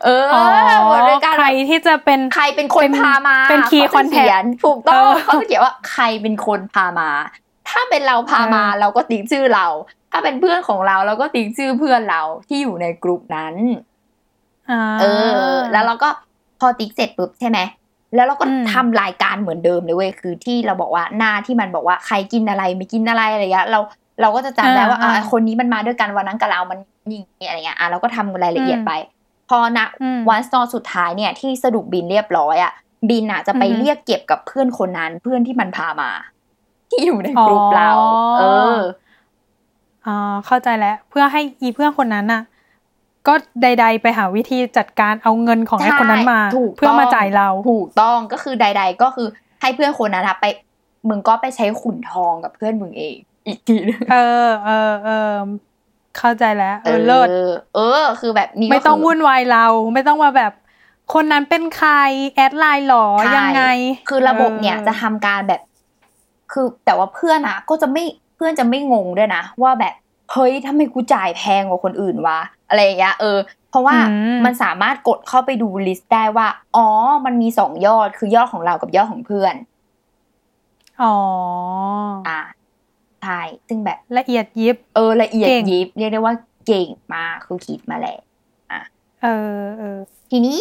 [0.03, 0.43] เอออ๋อ
[0.83, 7.09] เหมือนเป็นการใครที่จะเป็นใครเป็นคนเป็นพามา เป็น key ขาจะขีย contact ถูกต้องเออเขาจะเขียนว่าใครเป็นคนพามา
[7.69, 9.67] ถ้าเป็นเราพามาเออเราก็ติ๊กชื่อเรา
[10.11, 13.55] ถ้าเป็นเพื่อนของเราเราก็ติ๊กชื่อเพื่อนเราที่อยู่ในกลุ่มนั้น
[14.69, 15.05] อ่าเอ
[15.53, 16.09] อ แล้วเราก็
[16.59, 17.59] พอติ๊กเสร็จปุ๊บใช่ไหม
[18.15, 23.79] แล้วเราก็อืมทำรายการเหมือนเดิมเลยเว้ยคือที่เราบอกว่าหน้าที่มันบอกว่าใครกินอะไรไม่กินอะไรอะไรเงี้ยเรา
[24.21, 26.79] เราก็จะจำได้ว่าอ่าคนนี้มันมาด้วยกันวันนั้นกับเรามัน
[27.13, 28.91] ยิงอะไรเงี้ยอะเราก็ทำรายละเอียดไป
[29.49, 32.71] พอนะอืมวันสตอสุดท้ายเนี่ยที่สรุปบินเรียบร้อยอะ
[33.09, 36.11] บินอะจะไปอือฮึเรียกเก็บกับเพื่อนคนนั้นเพื่อนที่มันพามา
[36.89, 38.03] ที่อยู่ในกลุ่มเราอ๋อ
[38.37, 38.41] เอ
[38.77, 38.79] อ
[40.05, 40.15] อ๋อ
[40.47, 42.41] เข้าใจแล้ว เพื่อให้อีเพื่อนคนนั้นน่ะ
[43.27, 49.27] ก็ใด ๆ ไปหาวิธีจัดการเอาเงินของไอ้คนนั้นมาใช่ถูกเพื่อมาต้องจ่ายเราถูกต้องก็คือใด ๆ ก็คือ
[49.61, 50.45] ให้เพื่อนคนนั้นอะไป
[51.09, 53.15] มึงก็ไปใช้ขุนทองกับเพื่อนมึงเอง
[53.47, 55.33] อีกทีนึงเออเออเออ
[56.17, 57.27] เข้าใจแล้ว เออเลิศ
[57.75, 60.53] เออ คือแบบนี้ก็ไม่ต้องคืวุ่นวายเราไม่ต้องมาแบบ
[61.13, 61.93] คนนั้นเป็นใคร
[62.35, 63.63] add ไลน์หรอใช่ยังไง
[64.09, 65.61] คือระบบเนี่ยออจะทำการแบบ
[66.51, 68.03] คือแต่ว่าเพื่อนอะก็จะไม่
[68.35, 69.93] เพื่อนจะไม่งงด้วยนะว่าแบบ
[70.31, 73.37] เฮ้ยทำไมกูจ่ายแพงกว่าคนอื่นวะ อะไรอย่างเงี้ยเออ
[73.69, 73.97] เพราะว่าอื
[74.39, 76.87] มมันสามารถกดเข้าไปดู list ได้ว่า อ๋อ
[77.25, 79.55] มันมีสองยอดคือยอดของเรากับยอดของเพื่อน
[81.01, 81.15] อ๋อ
[82.27, 82.39] อ่า
[83.23, 86.33] ใช่ซึ่งแบบละเอียดยิบ เออ ละเอียดเก่งยิบ เรียกได้ว่า
[86.67, 88.17] เก่งมากคือคิดมาแหละ
[89.23, 89.27] เอ
[89.59, 89.97] อเออ
[90.29, 90.57] ทีนี้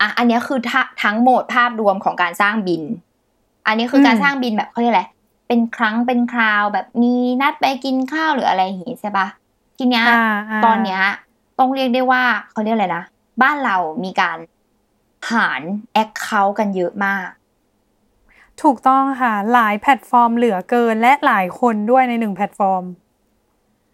[0.00, 2.82] อะ อันเนี้ยคือทะทั้งหมดภาพรวมของการสร้างบิล
[3.66, 5.04] อันนี้คือการอืมสร้างบิลแบบเขาเรียกอะไร
[5.48, 9.26] เป็นครั้งเป็นคราวแบบมีนัดไปกินข้าวหรืออะไรอย่างงี้ใช่ปะ
[9.76, 11.00] ทีเนี้ยอ่าาตอนเนี้ย
[11.60, 13.04] ต้องเรียกได้ว่าเขาเรียกอะไรนะ
[13.42, 14.38] บ้านเรามีการ
[15.30, 15.62] หาร
[15.92, 17.26] account กันเยอะมาก
[18.62, 22.84] ถูกต้องค่ะ หลายแพลตฟอร์มเหลือเกินและหลายคนด้วยในหนึ่งแพลตฟอร์ม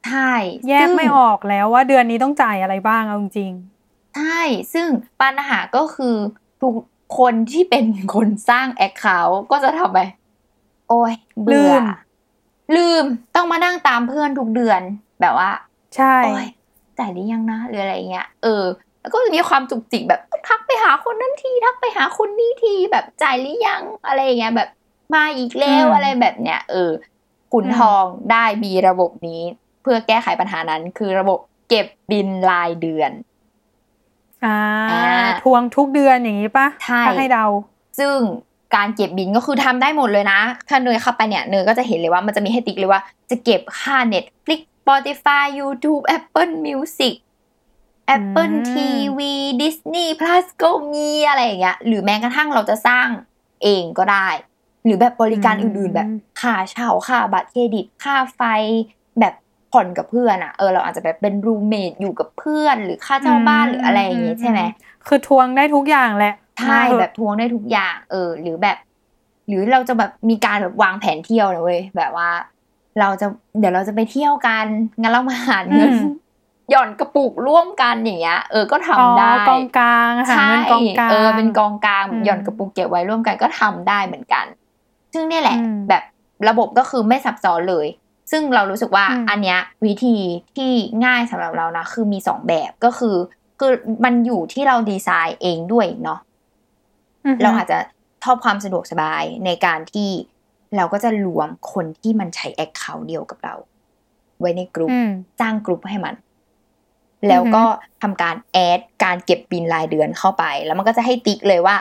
[0.06, 0.32] ใช่
[0.68, 3.52] แยกซึ่งไม่ออกแล้วว่าเดือนนี้ต้องจ่ายอะไรบ้างเอาจริง
[4.16, 4.40] ใช่
[4.72, 4.88] ซึ่ง
[5.20, 6.16] ปัญหาก็คือ
[6.62, 6.74] ทุก
[7.18, 9.98] คนที่เป็นคนสร้างแอคเคาท์ก็จะทำไป
[10.88, 11.84] โอ้ยเบื่อลืม
[12.76, 14.80] ลืมต้องมานั่งตามเพื่อนทุกเดือน
[15.20, 15.50] แบบว่า
[15.96, 16.46] ใช่โอ้ย
[16.98, 18.64] จ่ายหรือยังนะหรืออะไรเงี้ย เออ
[19.00, 24.68] แล้วก็จะมีความจุกจิกแบบทักไปหาคนนั้นทีทักไปหาคนนี้ทีแบบจ่ายหรือยังอะไรเงี้ยแบบ
[25.14, 26.90] มาอีกแล้วอะไรแบบเนี้ยเออ
[27.52, 29.42] ขุนทองได้มีระบบนี้
[29.82, 33.10] เพื่อแก้ไขปัญหานั้น คือระบบเก็บบินรายเดือน
[34.44, 34.58] อ่า
[34.92, 37.46] อ่าทวงทุกเดือนอย่างนี้ปะใช่ถ้าให้เดา
[37.98, 38.16] ซึ่ง
[38.76, 47.14] การเก็บบินก็คือทำได้หมดเลยนะ ถ้าเนยเข้าไปเนี่ยเนยก็จะเห็นเลยว่ามันจะมีให้ติ๊กเลยว่าจะเก็บค่า Netflix Spotify YouTube Apple Music
[48.16, 49.18] Apple อืม TV
[49.62, 53.06] Disney Plus ก็มีอะไรอย่างเงี้ย หรือแม้กระทั่งเราจะสร้าง
[53.62, 54.28] เองก็ได้
[54.84, 56.08] หรือแบบบริการอื่นๆ แบบ
[56.40, 58.40] ค่าเช่าค่าบัตรเครดิตค่าไฟ
[59.20, 59.34] แบบ
[59.72, 64.60] ผ่อนกับเพื่อนอะเออเราอาจจะแบบเป็นรูเมทอยู่กับเพื่อน หรือค่าเช่าบ้านหรืออะไรอย่างงี้ใช่ไหม
[65.06, 68.76] คือทวงได้ทุกอย่างแหละใช่มาเถอะแบบทวงได้ทุกอย่าง เออ หรือแบบ
[69.48, 72.30] หรือเราจะแบบมีการแบบวางแผนเที่ยวนะเว้ยแบบว่า
[73.00, 73.26] เราจะ
[73.58, 74.66] เดี๋ยวเราจะไปเที่ยวกัน
[75.00, 76.14] งั้นเรามาหาเงินอืม
[76.70, 84.44] หย่อนกระปุกร่วมกันอย่างเงี้ยเออก็ทำอ๋อได้กองกลางหาใช่เงินกองกลางเออเป็นกองกลางอืมหย่อนกระปุกเก็บไว้ร่วมกันก็ทำได้เหมือนกัน
[85.14, 86.02] ซึ่งเนี่ยแหละอืมแบบ
[86.48, 87.86] ระบบก็คือไม่ซับซ้อนเลย
[88.30, 90.16] ซึ่งเรารู้สึกว่าอืมอันเนี้ยวิธี
[90.56, 90.72] ที่
[91.04, 93.16] ง่ายสำหรับเรานะคือมีสองแบบก็คือ
[93.60, 93.72] คือ
[94.04, 96.20] มันอยู่ที่เราดีไซน์เองด้วยเนาะ
[97.26, 97.78] อือฮึเราอาจจะ
[98.24, 100.10] ชอบความสะดวกสบายในการที่
[100.76, 103.54] เราก็จะรวมคนที่มันใช้แอคเคาท์เดียวกับเรา
[104.40, 106.14] ไว้ในกลุ่มอืมสร้างกลุ่มให้มัน
[107.28, 107.64] แล้วก็
[108.02, 111.76] ทำการแอดการเก็บบินรายเดือนเข้าไป แล้วมันก็จะให้ติ๊กเลยว่า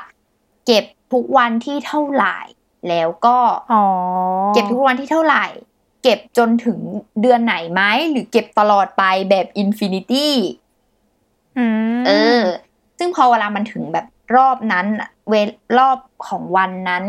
[0.66, 2.38] เก็บทุกวันที่เท่าไหร่
[2.90, 3.38] แล้วก็
[3.74, 3.84] อ๋อ
[4.54, 5.46] เก็บทุกวันที่เท่าไหร่
[6.04, 6.80] เก็บจนถึง
[7.22, 10.34] เดือนไหนไหมหรือเก็บตลอดไปแบบ infinity
[11.58, 11.66] อื
[11.98, 12.44] มเออ
[12.98, 17.04] ซึ่งพอเวลามันถึงแบบรอบนั้นอะเวลารอบของวันนั้น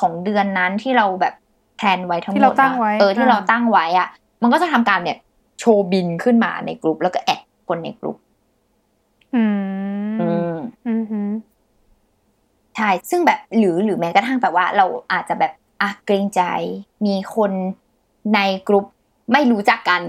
[0.00, 1.34] ของเดือนนั้นที่เราแบบ
[1.78, 4.08] แทนไว้ทั้งหมดที่เราตั้งอะไว้เออที่อ่าเราตั้งไว้อะ
[4.42, 5.18] มันก็จะทำการเนี่ย
[5.60, 8.16] โชว์บิลขึ้นมาในกลุ่มแล้วก็ add คนในกลุ่ม
[9.34, 11.20] อืมอืมอืมฮึ
[12.76, 16.42] ใช่ซึ่งแบบหรือหรือแม้กระทั่งแบบว่า เราอาจจะแบบอะเกรงใจ
[17.06, 17.52] มีคน
[18.34, 18.84] ในกลุ่ม
[19.32, 20.02] ไม่รู้จักกัน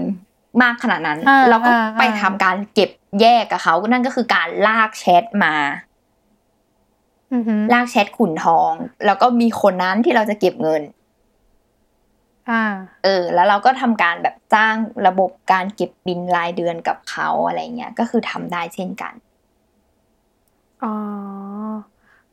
[0.62, 5.93] มากขนาดนั้นอ่าเราก็อ่าไปอ่าทำการเก็บแยกกับเขานั่นก็คือการลากแชทมาอือฮึ
[7.72, 8.72] ลากแชทขุนทอง
[9.06, 10.82] แล้วก็มีคนนั้นที่เราจะเก็บเงิน
[12.50, 12.62] อ่า
[13.04, 19.14] เออ แล้วเราก็ทำการแบบจ้างระบบการเก็บบินรายเดือนกับเขาอะไรเงี้ย ก็คือทำได้เช่นกัน
[20.84, 20.94] อ๋อ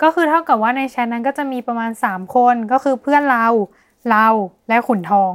[0.02, 3.48] ก็คือเท่ากับว่าในแชทนั้นก็จะมีประมาณสามคนก็คือเพื่อนเรา
[4.10, 4.28] เรา
[4.70, 5.34] และขุนทอง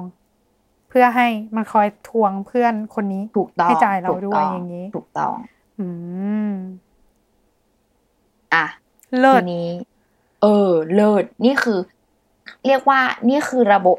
[0.88, 5.34] เพื่อให้มันคอยทวงเพื่อนคนนี้ถูกต้องให้จ่ายเราถูกด้วยต้อย่างนี้ ถูกต้อง
[5.78, 6.15] อืมอะ
[9.18, 9.68] เลิทีศนี้
[10.42, 11.78] เออ เลิศนี่คือ
[12.66, 13.98] เรียกว่านี่คือระบบ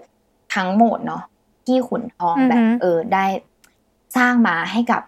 [0.56, 1.24] ทั้งหมดเนาะ
[1.66, 3.26] ที่ขุนทองอือฮึแบบ เออ ได้
[4.18, 5.02] สร้างมาให้กับ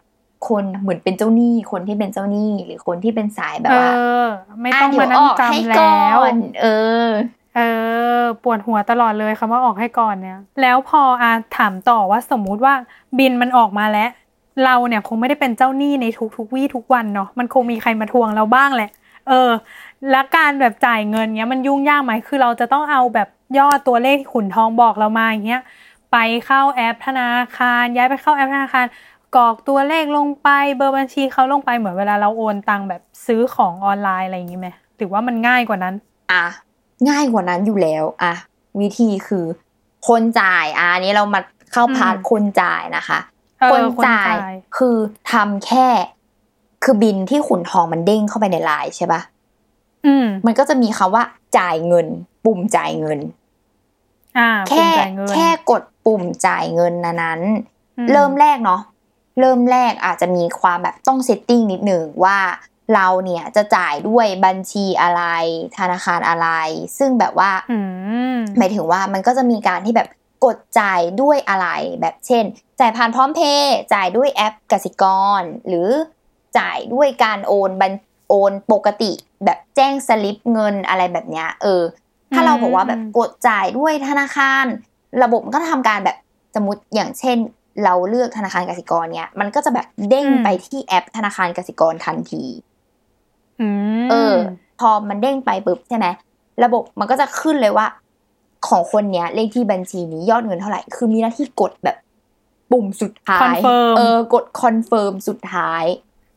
[0.50, 3.90] คนเหมือนเป็นเจ้าหนี้คนที่เป็นเจ้าหนี้หรือคนที่เป็นสายแบบเอว่า
[4.24, 4.26] อ
[4.62, 6.68] ไม่ต้องะเดี๋มายวนั่องอกให้จำก่แล้วอนเอ
[7.06, 7.08] อ
[7.56, 7.60] เอ
[8.20, 12.74] อ ปวดหัวตลอดเลยคำว่าออกให้ก่อนเนี่ย แล้วพออาถามต่อว่าสมมุติว่า
[13.18, 14.10] บินมันออกมาแล้ว
[14.66, 16.06] เราเนี่ยคงไม่ได้เป็นเจ้าหนี้ใน
[16.38, 18.90] ทุกๆวี่ทุกวันเนาะมันคงมีใครมาทวงเราบ้างแหละ
[19.30, 19.50] เออ
[20.12, 25.62] แล้วการแบบจ่ายเงินเนี้ยมันยุ่งยากไหมคือเราจะต้องเอาแบบยอดตัวเลขที่ขุนทองบอกเรามาอย่างเงี้ย
[26.12, 28.86] ไปเข้าแอปธนาคาร ย้ายไปเข้าแอปธนาคาร
[29.36, 35.96] กรอกตัวเลขลงไปเบอร์บัญชีเขาลงไปเหมือนเวลาเราโอนตังค์แบบซื้อของออนไลน์อะไรอย่างงี้ไหมหรือว่ามันง่ายกว่านั้น
[36.32, 36.46] อะ
[37.10, 38.34] ง่ายกว่านั้นอยู่แล้วอะ
[38.82, 39.46] วิธีคือ
[40.08, 43.20] คนจ่ายอะอันนี้เรามาเข้า part อืมคนจ่ายนะคะ
[43.60, 44.96] เออคนคนจ่ายจ่ายคือ
[45.32, 45.88] ทำแค่
[46.84, 49.39] คือบิลที่ขุนทองมันเด้งเข้าไปในไลน์ใช่ปะอื
[50.24, 51.24] มมันก็จะมีคำว่า
[51.58, 52.08] จ่ายเงิน
[52.46, 53.20] ปุ่มจ่ายเงิน
[54.38, 57.42] อ่าแค่ปุ่มจ่ายเงินแค่กดปุ่มจ่ายเงินนะนั้น
[57.98, 58.82] อืเริ่มแรกเนาะ
[59.40, 62.38] เริ่มแรกอาจจะมีความแบบต้อง setting นิดหนึ่งว่า
[62.96, 65.24] เราเนี่ยจะจ่ายด้วยบัญชีอะไร
[65.78, 66.48] ธนาคารอะไร
[66.98, 67.80] ซึ่งแบบว่าอื
[68.36, 70.08] มหมายถึงว่ามันก็จะมีการที่แบบ
[70.46, 71.68] กดจ่ายด้วยอะไร
[72.02, 72.44] แบบเช่น
[72.80, 75.04] จ่ายผ่านพร้อมเพย์จ่ายด้วยแอปกสิก
[75.40, 75.90] ร หรือ
[76.58, 77.92] จ่ายด้วยการโอนบัญ
[78.30, 79.12] โอนปกติ
[79.46, 81.82] แบบแจ้งสลิปเงินอะไรแบบเนี้ยเออ
[82.34, 84.66] ถ้าเราบอกว่าแบบกดจ่ายด้วยธนาคาร
[85.24, 86.18] ระบบมันก็ทำการแบบ
[86.56, 87.38] สมมติอย่างเช่น
[87.84, 92.44] เราเลือกธนาคารกสิกรเนี่ย มันก็จะแบบเด้งไปที่แอปธนาคารกสิกรทันที
[93.62, 93.68] อื
[94.06, 94.36] มเออ
[94.80, 96.08] พอมันเด้งไปปุ๊บใช่ไหม
[96.64, 97.88] ระบบมันก็จะขึ้นเลยว่า
[98.68, 101.98] ของคนเนี้ยเลขที่บัญชีนี้ยอดเงินเท่าไหร่ คือมีหน้าที่กดแบบ
[102.72, 105.84] ปุ่มสุดท้าย Confirm เออกด confirm สุดท้าย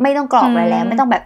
[0.03, 1.25] ไม่ต้องกรอกอะไรแล้วอืมไม่ต้องแบบ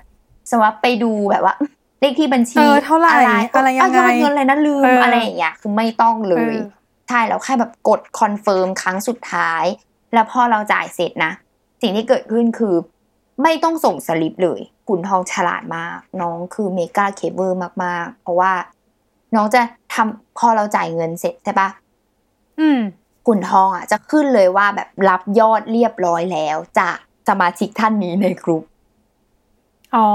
[0.48, 1.54] สมมติว่าไปดูแบบว่า
[2.00, 6.64] เลขที่บัญชีเออเท่าไหร่อะไรยังไงเายอดเงินอะไรนะลืมเออออะไรอย่างเงี้ยคือไม่ต้องเลยเออ
[7.08, 9.64] ใช่เราแค่แบบกด confirm ครั้งสุดท้าย
[10.14, 11.32] แล้วพอเราจ่ายเสร็จนะ
[11.82, 12.74] สิ่งที่เกิดขึ้นคือ
[13.42, 17.52] ไม่ต้องส่งสลิปเลยขุนทองฉลาดมาก น้องคือเมกาเคเบิล
[17.84, 18.52] มากๆ เพราะว่า
[19.34, 19.60] น้องจะ
[19.94, 21.68] ทำพอเราจ่ายเงินเสร็จใช่ปะ
[22.60, 22.80] อืม
[23.26, 26.96] ขุนทองอะจะขึ้นเลยว่าแบบรับยอดเรียบร้อยแล้วจาก
[27.28, 28.62] สมาชิกท่านนี้ในกลุ่ม
[29.96, 30.10] อ๋อ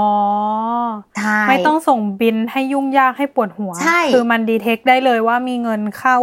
[1.18, 6.16] ใช่ไม่ต้องส่งบินให้ยุ่งยากให้ปวดหัว ใช่ คือมันดีเทคได้เลยว่ามีเงินเข้า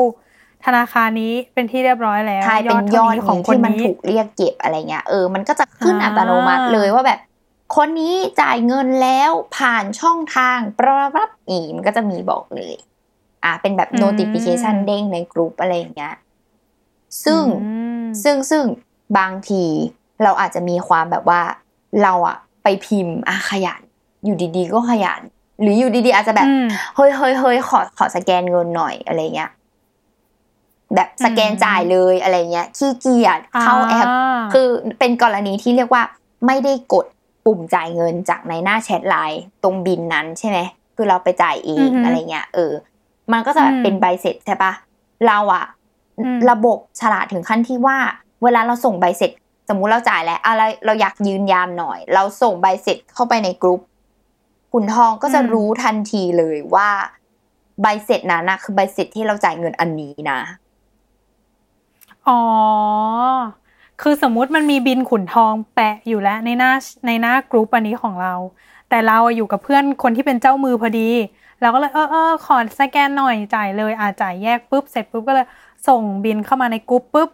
[0.65, 7.19] ธนาคารนี้เป็นที่เรียบร้อยแล้วใช่เป็นยท่าอดของนี้คนที่มันนี้ถูกเรียกเก็บอะไรเงี้ยเออมันก็จะขึ้นอ่าอัตโนมัติเลยว่าแบบ
[7.75, 12.73] คนนี้จ่ายเงินแล้วผ่านช่องทางประรับอีมันก็จะมีบอกเลย
[13.43, 16.13] อ่าเป็นแบบ notification เด้งในกลุ่มอะไรอย่างเงี้ย
[17.25, 17.71] ซึ่งอื
[18.03, 18.63] มซึ่งซึ่ง
[19.17, 19.63] บางที
[20.23, 21.41] เราอาจจะมีความแบบว่า
[22.03, 23.81] เราอะ ไปพิมพ์อะขยัน
[24.25, 25.21] อยู่ดีๆ ก็ขยัน
[25.61, 29.51] หรืออยู่ดีๆ อาจจะแบบอืมเฮ้ยเฮ้ยเฮ้ยขอขอสแกนเงินหน่อยอะไรเงี้ย
[30.95, 34.11] แบบสแกนอืมจ่ายเลยอะไรเงี้ยขี้เกียจเข้าแอปา
[34.53, 34.67] คือ
[34.99, 36.03] เป็นกรณีที่เรียกว่า
[36.45, 37.05] ไม่ได้กด
[37.45, 40.57] ปุ่มจ่ายเงินจากในหน้าแชทไลน์ตรงบิลนั้นใช่ไหม
[40.95, 42.73] คือเราไปจ่ายเองอือฮึอะไรเงี้ยเออ
[43.31, 44.71] มันก็จะแบบอืมเป็นใบเสร็จใช่ปะ
[45.27, 45.65] เราอะ
[46.19, 47.97] อืมระบบฉลาดถึงขั้นที่ว่า
[48.43, 49.31] เวลาเราส่งใบเสร็จ
[49.69, 53.81] สมมุติเราจ่ายแล้วอะไรเราอยากยืนยันหน่อย เราส่งใบเสร็จเข้าไปในกรุ๊ป
[54.73, 56.89] ขุนทองก็จะรู้ทันทีเลยว่า
[57.81, 60.39] ใบเสร็จนั้นนะคือใบเสร็จที่เราจ่ายเงินอันนี้นะ
[62.27, 62.41] อ๋อ
[64.01, 66.71] คือสมมุติมันมีบิลขุนทองแปะอยู่แล้วในหน้า
[67.07, 68.33] ในหน้ากรุ๊ปอันนี้ของเรา
[68.89, 71.09] แต่เราอยู่กับเพื่อนคนที่เป็นเจ้ามือพอดี
[71.61, 75.45] เราก็เลยเออเออขอสแกนหน่อยจ่ายเลยอาจ่ายแยกปุ๊บเสร็จปุ๊บก็เลย
[75.87, 77.29] ส่งบิลเข้ามาในกรุ๊ปปุ๊บ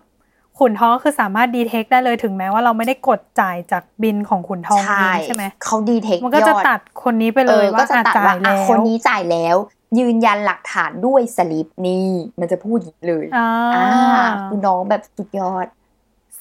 [0.60, 9.56] ขุนทองก็คือสามารถ detect ได้เลยถึงแม้ว่าเราไม่ได้กดจ่ายจากบินของขุนทองเองใช่ไหมเขา detect มันก็จะยอตัดคนนี้ไปเอเลยอว่าก็จะอะตัดจ่าว่ายอะแล้วคนนี้จ่ายแล้ว
[10.00, 12.08] ยืนยันหลักฐานด้วยสลิปนี่
[12.40, 15.68] มันจะพูดอย่างนี้เลยอ่าอ่าคุณน้องแบบสุดยอด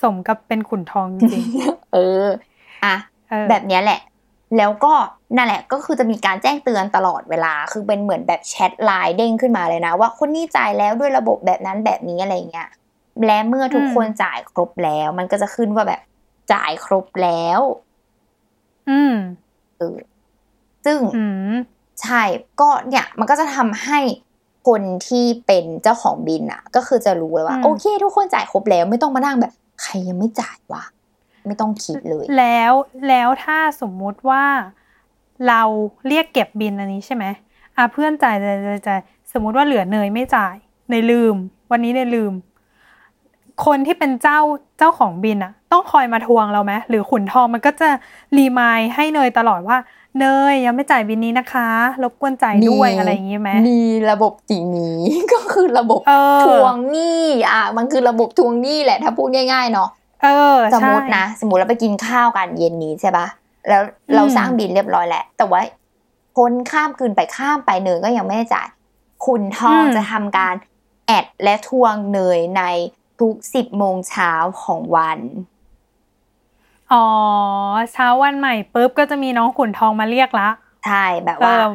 [0.02, 1.44] สมกับเป็นขุนทองจริง
[1.92, 2.26] เออ
[2.84, 4.00] อะๆเออแบบเนี้ยแหละ
[4.56, 4.92] แล้วก็
[5.36, 12.68] นั่นแหละก็คือจะมีการแจ้งเตือนตลอดเวลา คือเป็นเหมือนแบบแชทไลน์เด้งขึ้นมาเลยนะ ว่าคนนี้จ่ายแล้วด้วยระบบแบบนั้นแบบนี้อะไรเงี้ย
[13.26, 16.00] และเมื่อทุกคนจ่ายครบแล้ว มันก็จะขึ้นว่าแบบ
[16.52, 17.60] จ่ายครบแล้ว
[18.90, 19.14] อืม
[19.78, 19.96] เออ
[20.84, 21.54] ซึ่งอืม
[22.02, 22.22] ใช่
[22.60, 23.98] ก็เนี่ย มันก็จะทำให้
[24.66, 30.84] คนที่เป็นเจ้าของบินอะก็คือจะรู้เลยว่าอืมโอเค ทุกคนจ่ายครบแล้ว ไม่ต้องมานั่งแบบ ใครยังไม่จ่ายวะ
[31.46, 32.72] ไม่ต้องคิดเลย แล้ว
[33.08, 34.44] แล้วถ้าสมมุติว่า
[35.48, 35.62] เรา
[36.08, 37.24] เรียกเก็บบินอันนี้ใช่ไหม
[37.76, 39.00] อะเพื่อนจ่ายจ่ายจ่ายจ่าย
[39.32, 40.54] สมมุติว่าเหลือเนยไม่จ่าย
[40.90, 41.34] เนยลืม
[41.70, 42.32] วันนี้เนยลืม
[43.64, 44.38] คนที่เป็นเจ้า
[44.78, 47.88] เจ้าของบินอะต้องคอยมาทวงเราไหมหรือขุนทองมันก็จะ
[48.36, 49.76] รีมายให้เนยตลอดว่า
[50.18, 51.68] เนยยังไม่จ่ายบินนี้นะคะ
[52.02, 55.00] รบกวนจ่ายด้วยอะไรอย่างงี้ไหมมีระบบสีนี้
[55.32, 59.88] ก็คือระบบเออทวงหนี้อะมันคือระบบทวงหนี้แหละถ้าพูดง่ายๆเนาะ
[60.22, 63.26] เออสมมติใช่นะสมมติเราไปกินข้าวกันเย็นนี้ใช่ปะ
[63.68, 63.82] แล้ว
[64.14, 65.60] เราอืมสร้างบินเรียบร้อยแล้วแต่ว่า
[66.36, 68.68] พ้นข้ามคืนไปข้ามไปเนยก็ยังไม่ได้จ่าย
[69.26, 70.54] คุณทองจะทำการ
[71.06, 72.62] แอดและทวงเนยใน
[73.20, 75.20] ทุกสิบโมงเช้าของวัน
[76.92, 77.06] อ๋อ
[77.92, 80.48] เช้าวันใหม่ปุ๊บก็จะมีน้องขุนทองมาเรียกละ
[80.84, 81.68] ใช่ แบบเอว่าอ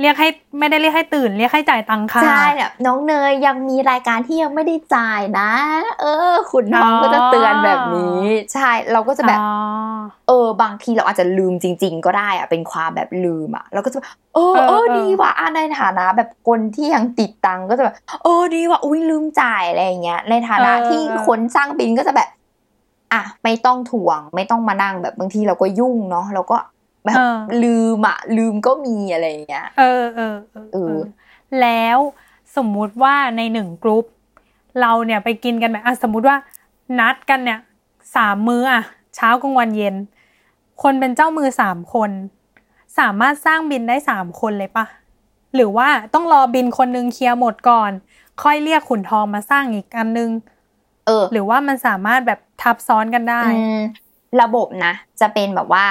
[0.00, 5.50] เรียกให้ไม่ได้เรียกให้ตื่น เรียกให้จ่ายตังค่ะใช่แบบน้องเนยยังมีรายการที่ยังไม่ได้จ่ายนะ
[6.00, 9.50] เออ คุณน้องอ๋อก็จะเตือนแบบนี้ ใช่เราก็จะแบบอ๋อ
[10.28, 22.28] เออ บางทีเราอาจจะลืมจริง ๆ ก็ได้อะเป็นความแบบลืมอะเราก็จะแบบเออเออเออเออดีว่ะอะในฐานะแบบคนที่ยังติดตังค์ก็จะแบบเออดีว่ะอุ้ยลืมจ่ายอะไรอย่างเงี้ยในฐานะที่คนสร้างบินก็จะแบบ
[23.12, 26.56] อะไม่ต้องถ่วงไม่ต้องมานั่งแบบบางทีเราก็ยุ่งเนาะเราก็
[27.08, 31.02] แบบเออลืมอะลืมก็มีอะไรอย่างเงี้ยเออเออเออเออ
[31.60, 31.98] แล้ว
[32.56, 34.04] สมมุติว่าในหนึ่งกรุ๊ป
[34.80, 36.36] เราเนี่ยไปกินกันแบบอะสมมุติว่า
[36.98, 37.60] นัดกันเนี่ย
[38.16, 38.82] สามมื้ออะ
[39.16, 39.94] เช้ากลางวันเย็น
[40.82, 42.10] คนเป็นเจ้ามือสามคน
[42.98, 44.86] สามารถสร้างบินได้สามคนเลยปะ
[45.54, 47.90] หรือว่าต้องรอบินคนนึงเคลียร์หมดก่อน
[48.42, 50.30] ค่อยเรียกขุนทองมาสร้างอีกอันนึง
[51.06, 53.80] เออหรือว่ามันสามารถแบบทับซ้อนกันได้อืม
[54.42, 55.86] ระบบนะ จะเป็นแบบว่า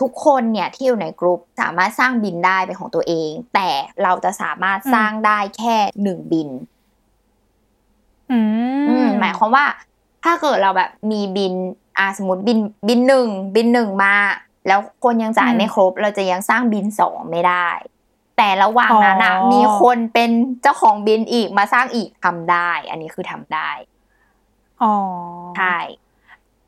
[0.00, 3.70] ทุกคนเนี่ยที่อยู่ในกลุ่มสามารถสร้างบินได้เป็นของตัวเอง แต่
[4.02, 6.48] เราจะสามารถอืมสร้างได้แค่หนึ่งบิน
[8.30, 8.32] อื
[8.86, 9.66] อืมมหมายความว่า
[10.24, 11.54] ถ้าเกิดเราแบบมีบิน
[11.98, 12.58] อ่าสมมติบิน
[12.88, 14.14] บินหนึ่งบินหนึ่งมา
[14.66, 17.68] แล้วคนยังจ่ายอืมไม่ครบ เราจะยังสร้างบินสองไม่ได้
[18.36, 20.30] แต่ระหว่างนั้นอะอ๋อมีคนเป็น
[20.62, 23.70] เจ้าของบินอีกมาสร้างอีกทำได้ อันนี้คือทำได้
[24.80, 24.86] อ๋อ
[25.54, 25.64] ใช่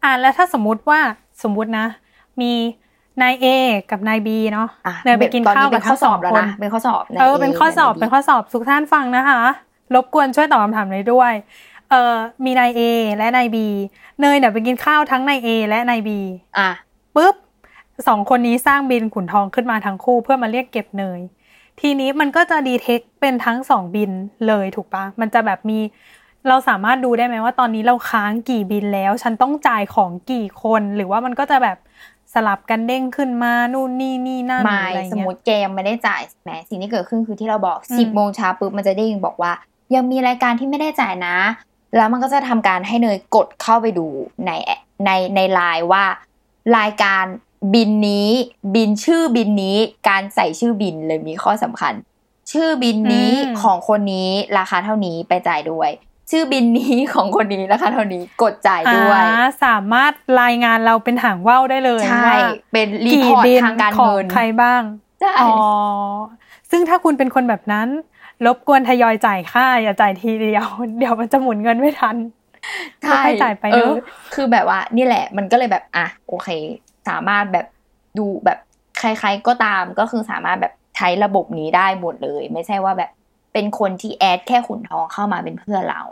[0.03, 1.01] อะแล้วถ้าสมมุติว่า
[1.43, 1.87] สมมุตินะ
[2.41, 2.53] มี
[3.23, 3.47] นายเอ
[3.91, 9.41] กับนายบีเนาะอะเดินไปกินตอนข้าวนี้กัเป็บนข้ทั้องสสอองบแล้วคนนะเป็นข้อสอบเออเป็นข้อสอบในเป็นข้อสอบทุกท่านฟังนะคะ
[9.95, 11.33] รบกวนช่วยตอบคำถามเลยด้วย
[11.91, 12.15] เออ
[12.45, 12.81] มีนายเอ
[13.19, 13.67] และนายบี
[14.21, 16.21] เนยเนี่ยไปกินข้าวทั้งนายเอและนายบี
[16.59, 16.71] อะ
[17.17, 17.35] ปุ๊บ
[18.09, 21.21] สองคนนี้สร้างบินขุนทองขึ้นมาทั้งคู่เพื่อมาเรียกเก็บเนย
[21.81, 24.11] ทีนี้มันก็จะดีเทคเป็นทั้งสองบิน
[24.47, 25.79] เลยถูกปะมันจะแบบมี
[26.49, 31.77] เราสามารถดูได้ไหมว่าตอนนี้เราค้างกี่บินแล้ว ฉันต้องจ่ายของกี่คนหรือว่ามันก็จะแบบ
[32.35, 39.53] สลับกันเด้งขึ้นมานู่นนี่นี่นั่นไม่อะไรสมเงี้มยติแกยังไม่ได้จ่ายแหมสิ่งที่เกิดขึ้นคือที่เราบอกอืมสิบโมงเช้าปุ๊บมันจะได้ยิงบอกว่า
[39.95, 41.37] ยังมีรายการที่ไม่ได้จ่ายนะ
[41.97, 44.07] แล้วมันก็จะทำการให้เนยกดเข้าไปดู
[44.47, 44.51] ใน
[45.05, 46.05] ในในไลน์ว่า
[46.79, 47.25] รายการ
[47.75, 48.29] บินนี้
[48.75, 49.77] บินชื่อบินนี้
[50.09, 51.95] การใส่ชื่อบินเลยมีข้อสำคัญ
[52.53, 55.91] ชื่อบินนี้อืมของคนนี้ราคาเท่านี้ไปจ่ายด้วย
[56.31, 60.13] ชื่อบินนี้ของคนนี้ราคาเท่านี้กดจ่ายด้วยอ่าสามารถ
[60.43, 62.39] รายงานเราเป็นหางว่าวได้เลยใช่ว่า
[62.73, 64.83] เป็นรีกี่พอร์ตบินทางการของเงินใครบ้าง
[65.21, 65.53] ใช่อ๋อ
[66.71, 67.89] ซึ่งถ้าคุณเป็นคนแบบนั้น
[68.47, 70.67] รบกวนทยอยจ่ายค่าอย่าจ่ายทีเดียว
[70.99, 72.17] เดี๋ยวมันจะหมุนเงินไม่ทัน
[73.09, 73.95] ค่อยๆจ่ายไปเนอะออ
[74.35, 76.49] คือแบบว่านี่แหละ มันก็เลยแบบอะโอเค
[77.09, 77.67] สามารถแบบ
[78.19, 78.59] ดูแบบ
[78.99, 83.11] ใครๆก็ตามก็คือสามารถแบบใช้ระบบนี้ได้หมดเลย ไม่ใช่ว่าแบบ
[83.53, 86.03] เป็นคนที่แอดแค่ขุนทองเข้ามาเป็นเพื่อนเรา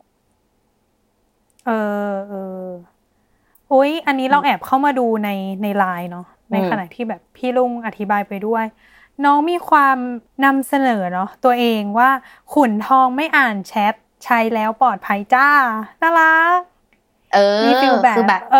[1.68, 2.38] เออเออ
[3.68, 5.28] โอ้ยอันนี้เราแอบเข้ามาดูใน
[5.62, 8.64] ในไลน์เนาะในขณะที่แบบพี่ลุงอธิบายไปด้วย
[9.24, 9.98] น้องมีความ
[10.44, 12.10] นำเสนอเนาะตัวเองว่า
[12.52, 13.94] ขุนทองไม่อ่านแชท
[14.24, 15.42] ใช้แล้วปลอดภัยจ้า
[16.02, 16.24] น่ารั
[16.58, 16.60] ก
[17.32, 18.58] เออมี feel แบบคือแบบเออ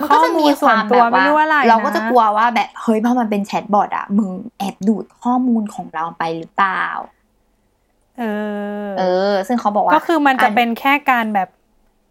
[0.00, 6.84] มันข้ก็อจะมูมีลคส่ววานมตัวแบบไม่ว่ารู้อะไรเราก็จะนกลัวว่าแบบเฮ้ยเพราะมันเป็น chatbot อะมึงแอบดูดข้อมูลของเราไปหรือเปล่า
[8.16, 8.24] เออ
[8.94, 9.02] เออ
[9.48, 11.48] ซึ่งเขาบอกว่าก็คือมันจะเป็นแค่การแบบ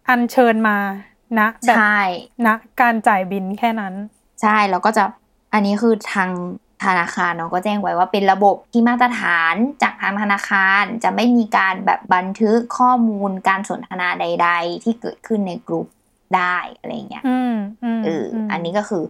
[0.08, 0.76] อัญเชิญมา
[1.38, 1.98] นะแบบใช่
[2.46, 2.48] ณ
[2.80, 3.94] การจ่ายบินแค่นั้น
[4.42, 5.04] ใช่แล้วก็จะ
[5.52, 6.30] อันนี้คือทาง
[6.84, 15.86] ธนาคารเนาะก็แจ้งไว้ว่าเป็นระบบที่มาตรฐานจากทางธนาคารจะไม่มีการแบบบันทึกข้อมูลการสนทนาใด ๆ ที่เกิดขึ้นในกลุ่ม
[16.36, 17.54] ได้อะไรเงี้ยอืม
[17.84, 19.02] อืมเอออมอันนี้ก็คือ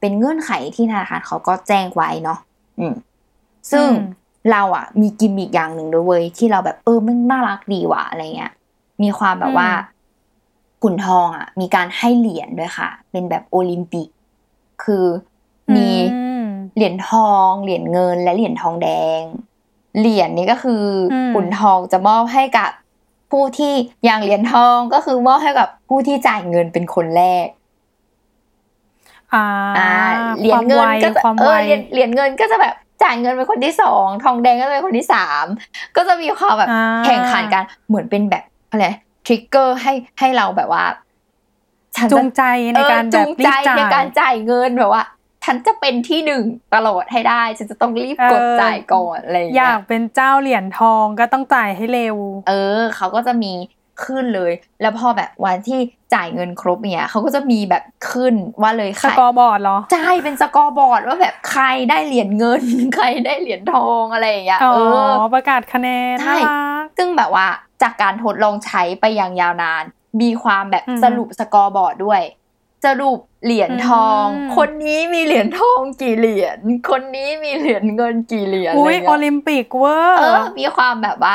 [0.00, 2.38] เป็นเงื่อนไขที่ธนาคารเขาก็แจ้งไว้เนาะ
[2.80, 2.94] อืม
[3.72, 3.98] ซึ่งอืม
[4.52, 8.52] เราอะ มีกิมมิกอย่างหนึ่งด้วยเว้ยที่เราแบบเออมันน่ารักดีว่ะอะไรเงี้ย
[9.02, 9.68] มีความแบบว่า
[10.84, 14.08] ขุนทองอะ มีการให้เหรียญด้วยค่ะ เป็นแบบโอลิมปิก
[14.84, 15.06] คือ
[15.74, 19.20] มีอืมเหรียญทอง เหรียญเงิน และเหรียญทองแดง
[19.98, 22.70] เหรียญนี้ก็คืออมขุนทองจะมอบให้กับ
[23.30, 23.74] ผู้ที่
[24.04, 27.46] อย่างเหรียญทองก็คือมอบให้กับผู้ที่จ่ายเงินเป็นคนแรก
[29.34, 29.46] อ่า
[29.78, 29.90] อ่า
[30.38, 35.44] เหรียญเงินก็จะความเอไวอเหรียญเหรียญเงินก็จะแบบจ่ายเงินเป็นคนที่สองทองแดงก็จะเป็นคนที่สาม
[35.96, 38.86] ก็จะมีความแบบอ่าแข่งขันกันเหมือนเป็นแบบอะไร
[39.26, 40.84] ทริกเกอร์ให้ให้เราแบบว่า
[41.96, 42.42] ฉันจูจะงใจ
[42.74, 45.04] ในการเออแบจูบงรีใจบจ่าในการยจ่ายเงินแบบว่า
[45.44, 46.42] ฉันจะเป็นที่หนึ่ง
[46.74, 52.16] ตลอดให้ได้ ฉันจะต้องรีบกดเออจ่ายก่อนอะไรอย่างอเงี้ยากเป็นเจ้าเหรียญทองก็ต้องจ่ายให้เร็ว
[52.48, 53.52] เออ เขาก็จะมี
[54.04, 55.80] ขึ้นเลย แล้วพอแบบวันที่
[56.14, 62.62] จ่ายเงินครบเนี่ยเขาก็จะมีแบบขึ้นว่าเลยสใครกอร์บอร์ดเหรอใช่เป็นสกอร์บอร์ดว่าแบบใครได้เหรียญเงิน
[62.96, 67.46] ใครได้เหรียญทองอะไรอย่างเงี้ยอ๋อเออประกาศคะแนนใช่น่ารักซึ่งแบบว่า
[67.84, 69.84] จากการทดลองใช้ไปอย่างยาวนาน
[70.20, 72.22] มีความแบบอืมสรุป scoreboard ด้วย
[72.84, 76.58] สรุปเหรียญทองอืมคนนี้มีเหรียญทองกี่เหรียญ
[76.90, 81.34] คนนี้มีเหรียญเงินกี่เหรียญอะไรโอเงี้ย อุ้ยโอลิมปิกเวอร์ เอร์อมีความแบบว่า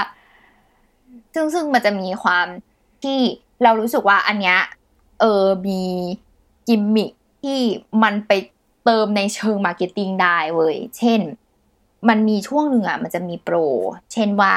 [1.34, 2.46] ซึ่งซึ่งมันจะมีความ
[3.04, 3.20] ที่
[3.64, 4.60] เรารู้สึกว่าอันเนี้ย
[5.20, 5.82] เออมี
[6.68, 7.12] กิมมิค
[7.44, 7.60] ที่
[8.04, 8.32] มันไป
[8.86, 11.22] เติมในเชิง marketing ได้เว้ย เช่น
[12.10, 13.56] มันมีช่วงหนึ่งอะ มันจะมีโปร
[14.14, 14.54] เช่นว่า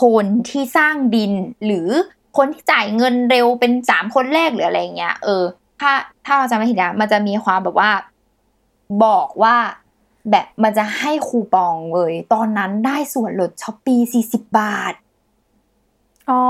[0.00, 1.32] คนที่สร้างบิล
[1.64, 1.88] หรือ
[2.36, 5.44] คนที่จ่ายเงินเร็วเป็นสามคนแรกหรืออะไรเงี้ย เออ
[5.80, 5.92] ถ้า
[6.24, 7.90] ถ้าเราจำไม่ผิดนะมันจะมีความแบบว่า
[9.04, 9.56] บอกว่า
[10.30, 14.94] แบบมันจะให้คูปองเว้ยตอนนั้นได้ส่วนลดช้อปปี้สี่สิบบาท
[16.30, 16.42] อ๋อ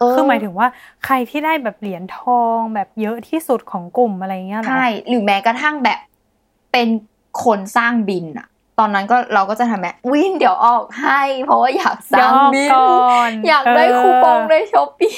[0.00, 0.68] เออคือหมายถึงว่า
[1.04, 5.98] ใครที่ได้แบบเหรียญทองแบบเยอะที่สุดของกลุ่มอะไรเงี้ยเหรอใช่ หรือแม้กระทั่งแบบ
[6.72, 6.88] เป็น
[7.44, 8.48] คนสร้างบินอะ
[8.78, 15.16] ตอนนั้นก็เราก็จะทำแบบวินเดี๋ยวออกให้ เพราะว่าอยากสเดี๋ยร้าวงออกบินก่อนอยากได้คูปองในช้อปปี้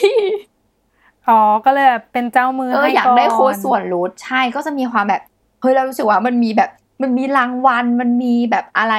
[1.28, 5.22] อ๋อก็เลยแบบเป็นเจ้ามือเออให้อยากก่อนได้โค้ดส่วนลดใช่ก็จะมีความแบบ
[5.60, 6.70] เฮ้ยเรารู้สึกว่ามันมีแบบ
[7.02, 8.94] มันมีรางวัลมันมีแบบอะไร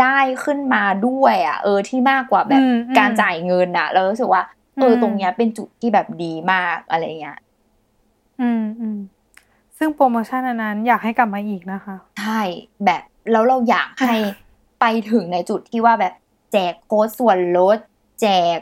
[0.00, 4.42] ได้ขึ้นมาด้วยอะ เออที่มากกว่าแบบอืมอืมการจ่ายเงินอะ เรารู้สึกว่า
[4.80, 7.38] เอออมตรงเนี้ยเป็นจุดที่แบบดีมากอะไรเงี้ย
[8.40, 8.98] อืมอืม
[9.78, 12.40] ซึ่งโปรโมชั่นอันนั้นอยากให้กลับมาอีกนะคะ ใช่
[12.84, 13.02] แบบ
[13.32, 14.16] แล้วเราอยากให้
[14.80, 16.14] ไปถึงในจุดที่ว่าแบบ
[16.52, 17.78] แจกโค้ดส่วนลด
[18.20, 18.58] แจก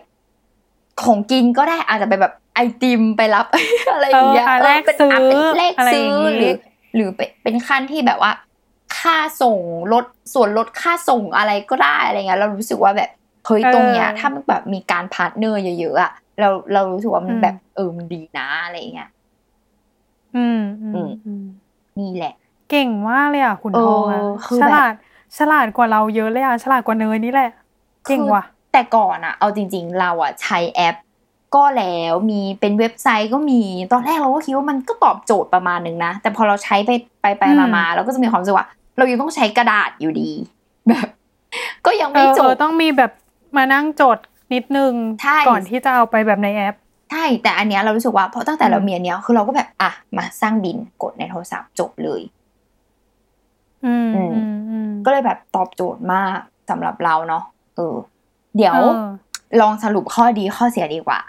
[1.02, 3.46] ของกินก็ได้อาจจะไปแบบไอติมไปรับ
[3.92, 6.54] อะไรอย่างเงี้ยเอออะเออแลกเป็นซื้ออะเป็นแลกอะไรซื้ออย่างงี้หรือ
[6.94, 8.32] หรือเป็นเป็นขั้นที่แบบว่า
[8.98, 9.58] ค่าส่ง
[9.92, 10.04] ลด
[10.34, 13.10] ส่วนลดค่าส่งอะไรก็ได้อะไรเงี้ยเรารู้สึกว่าแบบ
[13.46, 19.08] เฮ้ยตรงเนี้ยถ้ามันแบบมีการ partner เยอะๆอะเราเรารู้สึกว่ามันแบบเออมันดีนะอะไรเงี้ย
[20.36, 21.44] อืมอือืมมอืม
[21.98, 22.34] นี่แหละ
[22.70, 24.92] เก่งมากเลยอะขุนทองอะเออคือฉแบบลาด
[25.38, 27.50] ฉลาดกว่าเราเยอะเลยอะฉลาดกว่าเนยนี่แหละ
[28.08, 30.96] เก่งว่ะคือแต่ก่อนอะเอาจริง ๆ เราอะใช้แอป
[31.54, 33.62] ก็แล้วมีเป็นเว็บไซต์ก็มี
[33.92, 36.90] ตอนแรกเราก็คิดว่ามันก็ตอบโจทย์ประมาณนึงนะ แต่พอเราใช้ไป
[37.20, 38.66] ไปไปอืมมามาเราก็จะมีความรู้สึกว่า
[38.96, 40.30] เรายังต้องใช้กระดาษอยู่ดี
[40.88, 41.08] แบบ
[41.86, 43.10] ก็ยังเอไม่อจเอบอต้องมีแบบ
[43.56, 44.18] มานั่งจด
[44.54, 44.92] นิดนึง
[45.22, 46.74] ใช่ก่อนที่จะเอาไปแบบในแอป
[47.10, 52.37] ใช่แต่อันเนี้ยเรารู้สึกว่าเพราะตั้งแต่อืมเรามีอันเนี้ยคือเราก็แบบอะมาสร้างบินกดในโทรศัพท์จบเลยอืมอืมอืมอืม
[55.04, 56.38] ก็เลยแบบตอบโจทย์มาก
[56.70, 57.44] สำหรับเราเนาะ
[57.76, 57.94] เออ
[58.56, 58.94] เดี๋ยวเออ
[59.60, 61.20] ลองสรุปข้อดีข้อเสียดีกว่า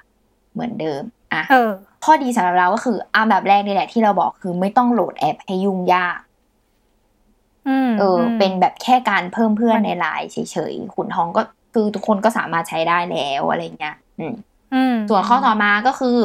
[0.53, 1.01] เหมือนเดิม
[1.33, 1.71] อะเออ
[2.05, 6.19] ข้อดีสำหรับเราก็คืออันดับแรกนี่แหละที่เราบอกคือไม่ต้องโหลดแอปให้ยุ่งยาก
[7.67, 10.37] อืมเอออมเป็นแบบแค่การเพิ่มเพื่อนมันในไลน์เฉ
[10.71, 11.41] ยๆขุนทองก็
[11.73, 14.33] คือทุกคนก็สามารถใช้ได้แล้วอะไรเงี้ย อืม
[14.73, 16.17] อืมส่วนข้อต่อมาก็คือ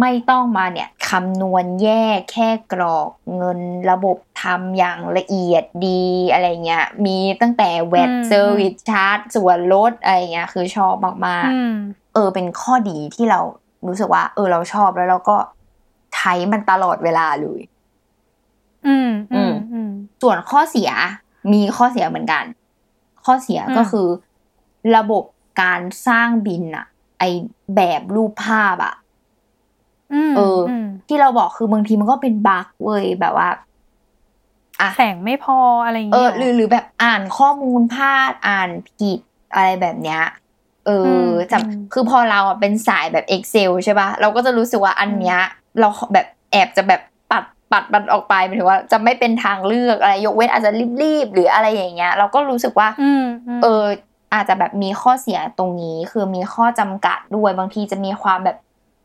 [0.00, 3.60] ไม่ต้องมาเนี่ยคำนวณแยกแค่กรอกเงิน
[3.90, 13.40] ระบบทำอย่างละเอียดดีอะไรเงี้ยมีตั้งแต่ VAT service charge ส่วนลดอะไรเงี้ยคือชอบมากอืมๆเออเป็นข้อดีที่เรา
[13.86, 15.36] รู้สึกว่า เออเราชอบแล้วเราก็
[16.14, 17.60] ใช้มันตลอดเวลาเลย
[18.86, 19.90] อืมอือืมมอืม
[20.22, 20.90] ส่วนข้อเสีย
[21.52, 22.44] มีข้อเสียเหมือนกัน
[23.24, 24.08] ข้อเสียก็อืมคือ
[24.96, 25.24] ระบบ
[25.62, 26.86] การสร้างบินอะ
[27.18, 27.24] ไอ
[27.76, 29.09] แบบรูปภาพอะอืม
[30.36, 33.48] เอออมที่เราบอกคือบางทีมันก็เป็นบั๊กเว้ยแบบว่า
[34.80, 39.20] อะแสงไม่พออะไรอย่างเอเงี้อยหรือหรือแบบอ่านข้อมูลพลาดอ่านผิด
[39.54, 40.22] อะไรแบบเนี้ย
[40.86, 45.38] เอออมจำคือพอเราอะเป็นสายแบบ Excel ใช่ปะเราก็จะรู้สึกว่าอันเนี้ย
[45.80, 47.00] เราแบบแอบจะแบบ
[47.30, 50.70] ปัดปัดมันออกไปหมายถึงว่าจะไม่เป็นทางเลือกอะไรยกเว้นอาจจะ
[51.02, 53.24] รีบๆหรืออะไรอย่างเงี้ย เราก็รู้สึกว่าอืม
[53.58, 53.84] มเออ
[54.34, 58.56] อาจจะแบบมีข้อเสียตรงนี้ คือมีข้อจำกัดด้วยบางทีจะมีความแบบ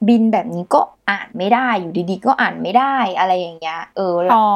[0.08, 4.48] บินแบบนี้ก็อ่านไม่ได้อยู่ดีๆ ก็อ่านไม่ได้อะไรอย่างเงี้ยเออแล้วอ๋อ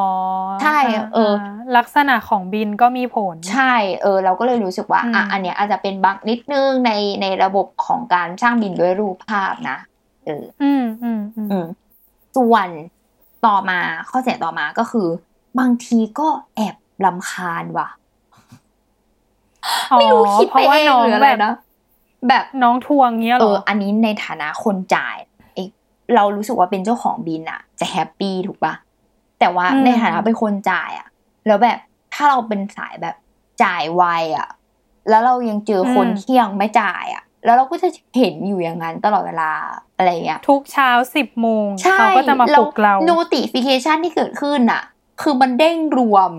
[0.62, 0.78] ใช่
[1.14, 1.34] เออ
[1.78, 9.78] ลักษณะของบินก็มีผล ใช่เออ เราก็เลยรู้สึกว่าอะอืมอันเนี้ยอาจจะเป็นบั๊กนิดนึงในในระบบของการสร้างบินด้วยรูปภาพนะ
[10.26, 11.66] เอออืมอืมอืมอืม
[12.36, 12.70] ส่วน
[13.46, 13.80] ต่อมา
[14.10, 15.08] ข้อเสียต่อมาก็คือ
[15.60, 16.76] บางทีก็แอบ
[17.06, 17.90] ลำคาญว่ะ
[19.98, 21.54] ไม่รู้คิดเพไปราะว่าเองน้องหรืออะไรแบบนะ
[22.28, 25.18] แบบน้องทวงเงี้ยเหเอรอออันนี้ในฐานะคนจ่าย
[26.10, 28.74] เอยเรารู้สึกว่าเป็นเจ้าของบิลอะจะ happy ถูกปะ
[29.40, 31.08] แต่ว่าอืมในฐานะเป็นคนจ่ายอะ
[31.48, 31.78] แล้วแบบ
[32.14, 33.16] ถ้าเราเป็นสายแบบ
[33.64, 34.04] จ่ายไว
[34.38, 34.48] อะ
[35.10, 39.52] แล้วเรายังเจอคนที่ยังไม่จ่ายอะแล้วเราก็จะเห็นอยู่อย่างนั้นตลอดเวลา
[39.98, 44.84] อะไรอย่างเงี้ยทุกเช้าสิบโมงใช่เขาก็จะมาปลุกเรา notification ที่เกิดขึ้นอะ
[45.22, 46.32] คือมันเด้งรวม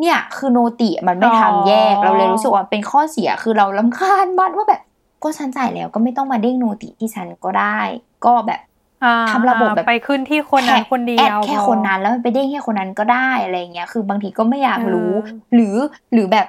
[0.00, 4.82] เนี่ย คือ noti มันไม่ทำแยกอ๋อเราเลยรู้สึกว่าเป็นข้อเสียคือเรารำคาญมันว่าแบบ
[5.22, 7.80] ก็ฉันจ่ายแล้วก็ไม่ต้องมาเด้ง noti ที่ฉันก็ได้
[8.24, 8.60] ก็แบบ
[9.04, 15.76] อ่าทำระบบแบบไปขึ้นที่คนนั้นคนเดียว add แค่คนนั้นแล้วมันไปเด้งแค่คนนั้นก็ได้อะไรเงี้ย คือบางทีก็ไม่อยากรู้เออหรือ
[16.12, 16.46] หรือแบบ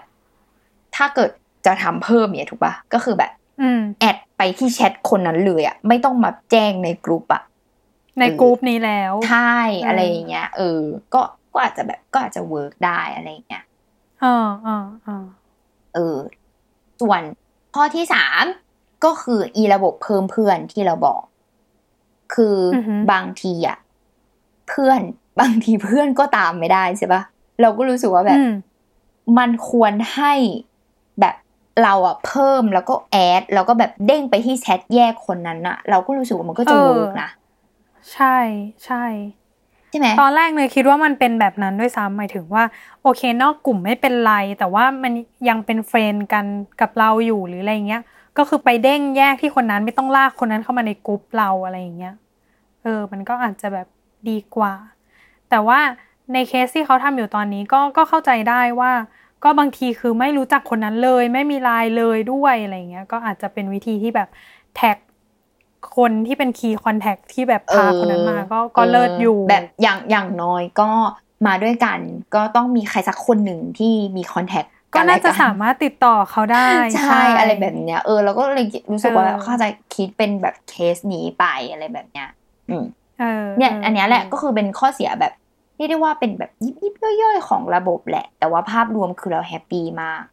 [0.95, 1.29] ถ้าเกิด
[1.65, 3.31] จะทำเพิ่มเนี่ยถูกปะก็คือแบบ
[3.61, 7.43] อืม add ไปที่แชทคนนั้นเลยอะไม่ต้องมาแจ้งในกลุ่มอะ
[8.19, 10.81] ในกรุ๊ปนี้แล้วใช่เออออะไรอย่างเงี้ยเออ
[11.13, 11.21] ก็
[11.53, 13.63] ก็อาจจะแบบก็อาจจะ work ได้อะไรอย่างเงี้ย
[14.23, 15.25] อ่าอ่าอ่า
[15.95, 16.17] เออ
[17.01, 17.21] ส่วน
[17.75, 18.43] ข้อที่สาม
[19.05, 21.21] ก็คืออีระบบเพิ่มเพื่อนที่เราบอก
[22.33, 23.77] คือออฮึบางทีอะ
[24.69, 25.01] เพื่อน
[25.39, 27.21] บางทีเพื่อนก็ตามไม่ได้ใช่ปะ
[27.61, 28.51] เราก็รู้สึกว่าแบบอืม
[29.37, 30.33] มันควรให้
[31.19, 31.35] แบบ
[31.83, 37.29] เราอะเพิ่มแล้วก็แอดแล้วก็แบบเด้งไปที่แชทแยกคนนั้นอะเราก็รู้สึกว่ามันก็จะเออเวิร์กนะ
[38.13, 38.37] ใช่
[38.85, 39.03] ใช่
[39.89, 42.63] ใช่ไหมตอนแรกเลยคิดว่ามันเป็นแบบนั้นด้วยซ้ำหมายถึงว่า
[43.01, 45.11] โอเคนอกกลุ่มไม่เป็นไร แต่ว่ามัน
[45.49, 46.45] ยังเป็น friend กัน
[46.81, 48.03] กับเราอยู่หรืออะไรเงี้ย
[48.37, 52.13] ก็คือไปเด้งแยกที่คนนั้นไม่ต้องลากคนนั้นเข้ามาในกลุ่มเราอะไรอย่างเงี้ย
[52.83, 53.87] เออมันก็อาจจะแบบ
[54.29, 54.73] ดีกว่า
[55.49, 55.79] แต่ว่า
[56.33, 58.91] ในเคสที่เขาทำอยู่ตอนนี้ก็ก็เข้าใจได้ว่า
[59.43, 64.29] ก็บางทีคือไม่รู้จักคนนั้นเลย ไม่มีไลน์เลยด้วยอะไรเงี้ยก็อาจจะเป็นวิธีที่แบบ
[64.75, 64.97] tag
[65.97, 70.89] คนที่เป็น key contactที่แบบพาคนนั้นมาก็ก็เลิศอยู่แบบอย่างอย่างน้อยก็
[71.45, 71.99] มาด้วยกัน
[72.35, 74.63] ก็ต้องมีใครสักคนหนึ่งที่มี contact
[74.95, 76.67] ก็น่าจะสามารถติดต่อเขาได้
[76.97, 79.63] ใช่อะไรแบบเนี้ยเออเราก็เลยรู้สึกว่าเออเข้าใจ
[79.95, 82.42] คิดเป็นแบบเคสนี้ไปอะไรแบบเนี้ยอืม
[83.19, 85.33] เออเนี่ยอออันเนี้ยแหละก็คือเป็นข้อเสียแบบ
[85.75, 90.23] เรียกได้ว่าเป็นแบบยิบยิบย่อยๆของระบบแหละ แต่ว่าภาพรวมคือเรา happy มาก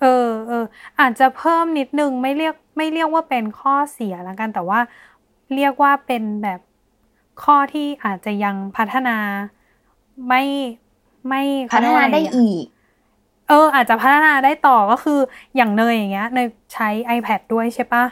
[0.00, 0.64] เออเออ
[1.00, 4.80] อาจจะเพิ่มนิดนึงไม่เรียกไม่เรียกว่าเป็นข้อเสียแล้วกันแต่ว่า
[5.54, 6.60] เรียกว่าเป็นแบบ
[7.42, 9.16] ข้อที่อาจจะยังพัฒนา
[10.28, 10.42] ไม่
[11.28, 12.64] ไม่พัฒนาได้เขเรียกว่ะรอะอีก
[13.48, 15.20] เออ อาจจะพัฒนาได้ต่อก็คือ
[15.56, 18.04] อย่างเนยอย่างเงี้ยเนยใช้ iPad ด้วยใช่ปะ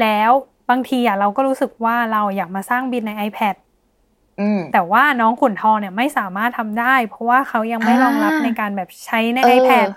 [0.00, 0.30] แล้ว
[0.70, 3.54] บางทีอะเราก็รู้สึกว่าเราอยากมาสร้างบินใน iPad
[4.40, 9.88] อืมแต่ว่าน้องขุนทองเนี่ยไม่สามารถทำได้ เพราะว่าเขายังไม่อ่ารองรับในการแบบใช้ในเออ iPad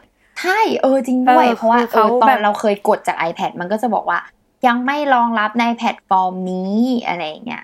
[0.42, 4.20] ใช่เออจริงด้วยเออเพราะว่าคือเอเขาเออตอนแบบเราเคยกดจาก iPad มันก็จะบอกว่า
[4.68, 7.64] ยังไม่รองรับในแพลตฟอร์มนี้อะไรอย่างเงี้ย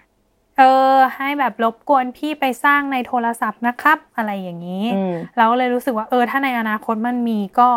[0.57, 7.69] เออให้แบบรบกวนพี่ไปสร้างในโทรศัพท์ัพท์นะครับ อะไรอย่างนี้อืมเราก็เลยรู้สึกว่าเออถ้าในอนาคตมันมีก็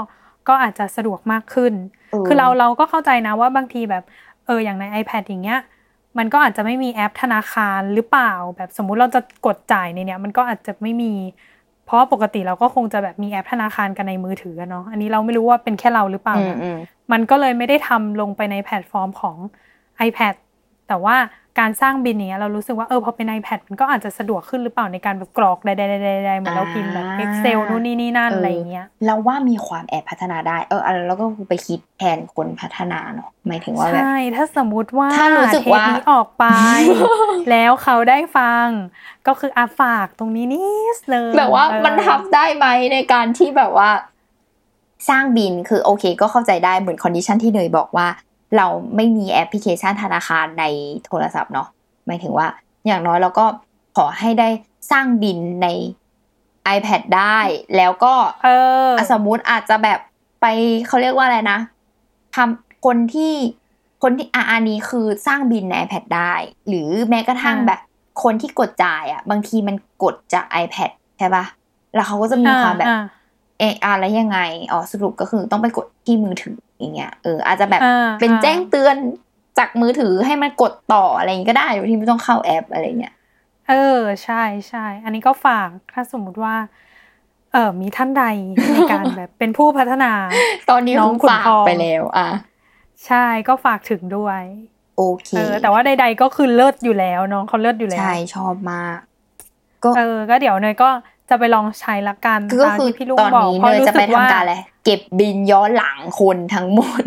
[0.49, 1.73] ก็อาจจะสะดวกมากขึ้น
[2.11, 5.61] เออคือเราเราก็เข้าใจนะว่าบางทีแบบเอออย่างใน iPad อย่างเงี้ย
[6.19, 11.13] มันก็อาจจะไม่มีแอปธนาคารหรือเปล่า แบบสมมุติเราจะกดจ่ายในเนี้ยมันก็อาจจะไม่มี
[11.85, 16.79] เพราะว่าปกติเราก็คงจะแบบมีแอปธนาคารกันในมือถืออะเนาะอันนี้เราไม่รู้ว่าเป็นแค่เราหรือเปล่าอืมนะอืม
[17.13, 19.37] มันก็เลยไม่ได้ทำลงไปในแพลตฟอร์มของ
[20.09, 20.35] iPad
[20.89, 21.17] แต่ว่า
[21.59, 36.45] การสร้างบินเนี้ยเรารู้สึกว่าเออพอเป็น iPad มันก็อาจจะสะดวกขึ้นหรือเปล่าในการแบบกรอกใดๆๆๆเหมือนเราพิมพ์แบบ Excel นู่นนี่นี่นั่นอะไรอย่างเงี้ยเราว่ามีความแอบพัฒนาได้เอออะไรแล้วก็ไปคิดแทนคนพัฒนาเนาะหมายถึงว่าแบบใช่ถ้าสมมุติว่าถ้ารู้สึกว่าเทปนี้ออกไป
[37.51, 38.67] แล้วเขาได้ฟัง
[39.27, 40.63] ก็คืออาฝากตรงนี้นิ
[40.97, 43.91] ดนึงแบบว่าเออมันทำได้ไหมในการที่แบบว่า
[45.09, 48.09] สร้างบิลคือโอเค ก็เข้าใจได้เหมือน condition ที่เนยบอกว่า
[48.57, 50.65] เราไม่มีแอปพลิเคชันธนาคารใน
[51.05, 51.69] โทรศัพท์เนาะ
[52.07, 52.47] หมายถึงว่า
[52.87, 53.47] อย่างน้อยเราก็
[53.97, 54.49] ขอให้ได้
[54.91, 55.67] สร้างบิลใน
[56.77, 57.39] iPad ได้
[57.77, 58.49] แล้วก็เอ
[58.87, 59.99] ออะสมมุติอาจจะแบบ
[60.41, 60.47] ไป
[60.87, 61.59] เขาเรียกว่าอะไรนะ
[62.35, 63.33] ทำคนที่
[64.03, 66.33] คนที่อะอันนี้คือสร้างบินใน iPad ได้
[66.69, 67.81] หรือแม้กระทั่งอ่าแบบ
[68.23, 71.45] คนที่กดจ่ายอะ บางทีมันกดจาก iPad ใช่ปะ
[71.95, 73.03] แล้วเขาก็จะมีความแบบอ่า
[73.59, 74.39] เอออะไรยังไง
[74.73, 78.97] อ๋อสรุปก็คือต้องไปกดที่มือถือ อย่างเงี้ยเอออาจจะแบบอ่าเป็นอ่าแจ้งเตือน
[79.59, 83.15] จากมือถือให้มันกดต่ออะไรอย่างงี้ก็ได้โดยที่ไม่ต้องเข้าแอปอะไรเงี้ย
[83.69, 86.55] เออใช่ใช่อันนี้ก็ฝากถ้าสมมุติว่า
[87.53, 88.25] เออมีท่านใด
[88.73, 90.13] ในการแบบเป็นผู้พัฒนา
[90.71, 92.29] ตอนนี้น้องคือขุนฝากทองไปแล้ว อะ
[93.07, 94.43] ใช่ก็ฝากถึงด้วย
[94.97, 98.99] โอเคเออแต่ว่าใด ๆ ก็คือเลิศอยู่แล้วน้องเขาเลิศอยู่แล้วใช่ชอบมาก
[99.83, 100.91] ก็เออ ก็เดี๋ยวเนยก็
[101.31, 104.55] จะไปลองใช้ละกันก็ตามคือที่พี่ลุงตอนบอกนี้เพราะเนยรู้จะสึไปกว่าทำการอะไร
[104.85, 107.05] เก็บบินย้อนหลังคนทั้งหมด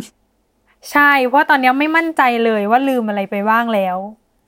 [0.91, 3.97] ใช่เพราะตอนนี้ไม่มั่นใจเลยว่าลืมอะไรไปบ้างแล้ว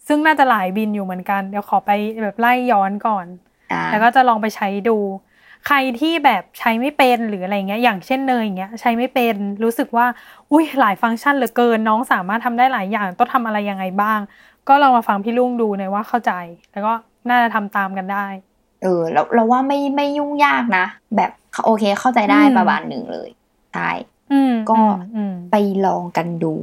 [0.08, 1.92] ซึ่งน่าจะหลายบินอยู่เหมือนกัน เดี๋ยวขอไป
[2.24, 3.26] แบบไล่ย้อนก่อน
[3.72, 4.98] อ่าแล้วก็จะลองไปใช้ดู
[5.68, 10.06] ใครที่แบบใช้ไม่เป็นหรืออะไรเงี้ย อย่างเช่นเนยอย่างเงี้ย ใช้ไม่เป็น รู้สึกว่า
[10.52, 14.20] อุ้ยหลายฟังก์ชันเหลือเกิน น้องสามารถทำได้หลายอย่าง ต้องทำอะไรยังไงบ้าง
[14.68, 16.32] ก็ลองมาฟังพี่ลุงดูหน่อยว่าเข้าใจ
[16.72, 16.94] แล้วก็
[17.30, 18.28] น่าจะทำตามกันได้
[18.84, 21.32] เออเราเราว่าไม่ไม่ยุ่งยากนะ แบบ
[21.66, 23.30] โอเคเข้าใจได้อืมประมาณหนึ่งเลย
[23.74, 23.90] ใช่
[24.32, 24.80] อืมก็
[25.16, 25.56] อืมไป
[25.86, 26.56] ลองกันดู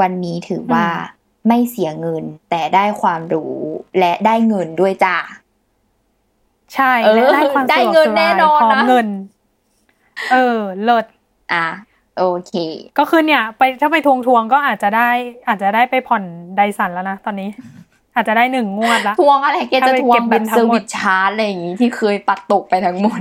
[0.00, 3.54] วันนี้ถือว่าอืมไม่เสียเงิน แต่ได้ความรู้
[3.98, 5.16] และได้เงินด้วยจ้า
[6.74, 9.08] ใช่เออและได้ความสะได้ดวกเงินสแน่บายนอนพร้อมนะเงิน
[10.32, 11.06] เออเลิศ
[11.52, 11.66] อะ
[12.18, 12.54] โอเค
[12.98, 15.10] ก็คือเนี่ย ไปถ้าไปทวงทวงๆก็อาจจะได้
[15.48, 16.22] อาจจะได้ไปผ่อน
[16.56, 17.48] ไดสันแล้วนะตอนนี้
[18.14, 23.20] อาจจะได้หนึ่งงวดละทวงอะไรแกจะถ้าไปทวเก็งบแบบิบนทั้เซองร์หมวิดสชาร์จอะไรอย่างงี้ที่เคยปัดตกไปทั้งหมด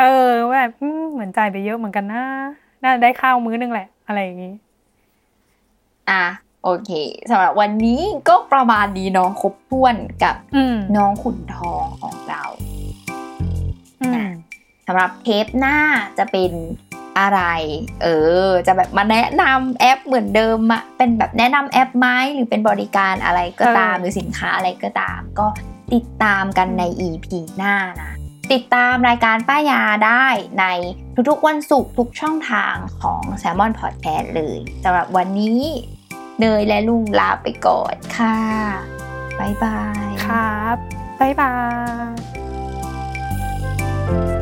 [0.00, 2.24] เออแบบอืมเหมือนจ่ายไปเยอะเหมือนกันนะ
[2.82, 4.54] น่าจะได้ข้าวมื้อนึงแหละ อะไรอย่างงี้
[6.10, 6.24] อะ
[6.64, 6.90] โอเค
[7.30, 12.42] สำหรับวันนี้ก็ประมาณนี้เนาะครบถ้วนกับอืมน้องขุนทองของเรา
[14.02, 14.26] อืม
[14.86, 15.76] สำหรับเทปหน้า
[16.18, 16.50] จะเป็น
[17.18, 17.40] อะไร
[18.02, 18.06] เอ
[18.46, 25.46] อ จะแบบมาแนะนำแอปเหมือนเดิมอะเป็นแบบแนะนำแอปไหมหรือเป็นบริการอะไรก็ตามเออหรือสินค้าอะไรก็ตาม ก็
[25.94, 28.12] ติดตามกันใน EP หน้านะ
[28.52, 30.26] ติดตามรายการป้ายาได้
[30.60, 30.64] ใน
[31.28, 35.60] ทุกๆวันศุกร์ทุกช่องทางของ Salmon Podcast เลยสำหรับวันนี้
[36.40, 38.38] เนยและลุงลาไปก่อนค่ะ
[39.38, 40.76] บ๊ายบาย ครับ
[41.18, 41.54] บ๊ายบา
[44.34, 44.37] ย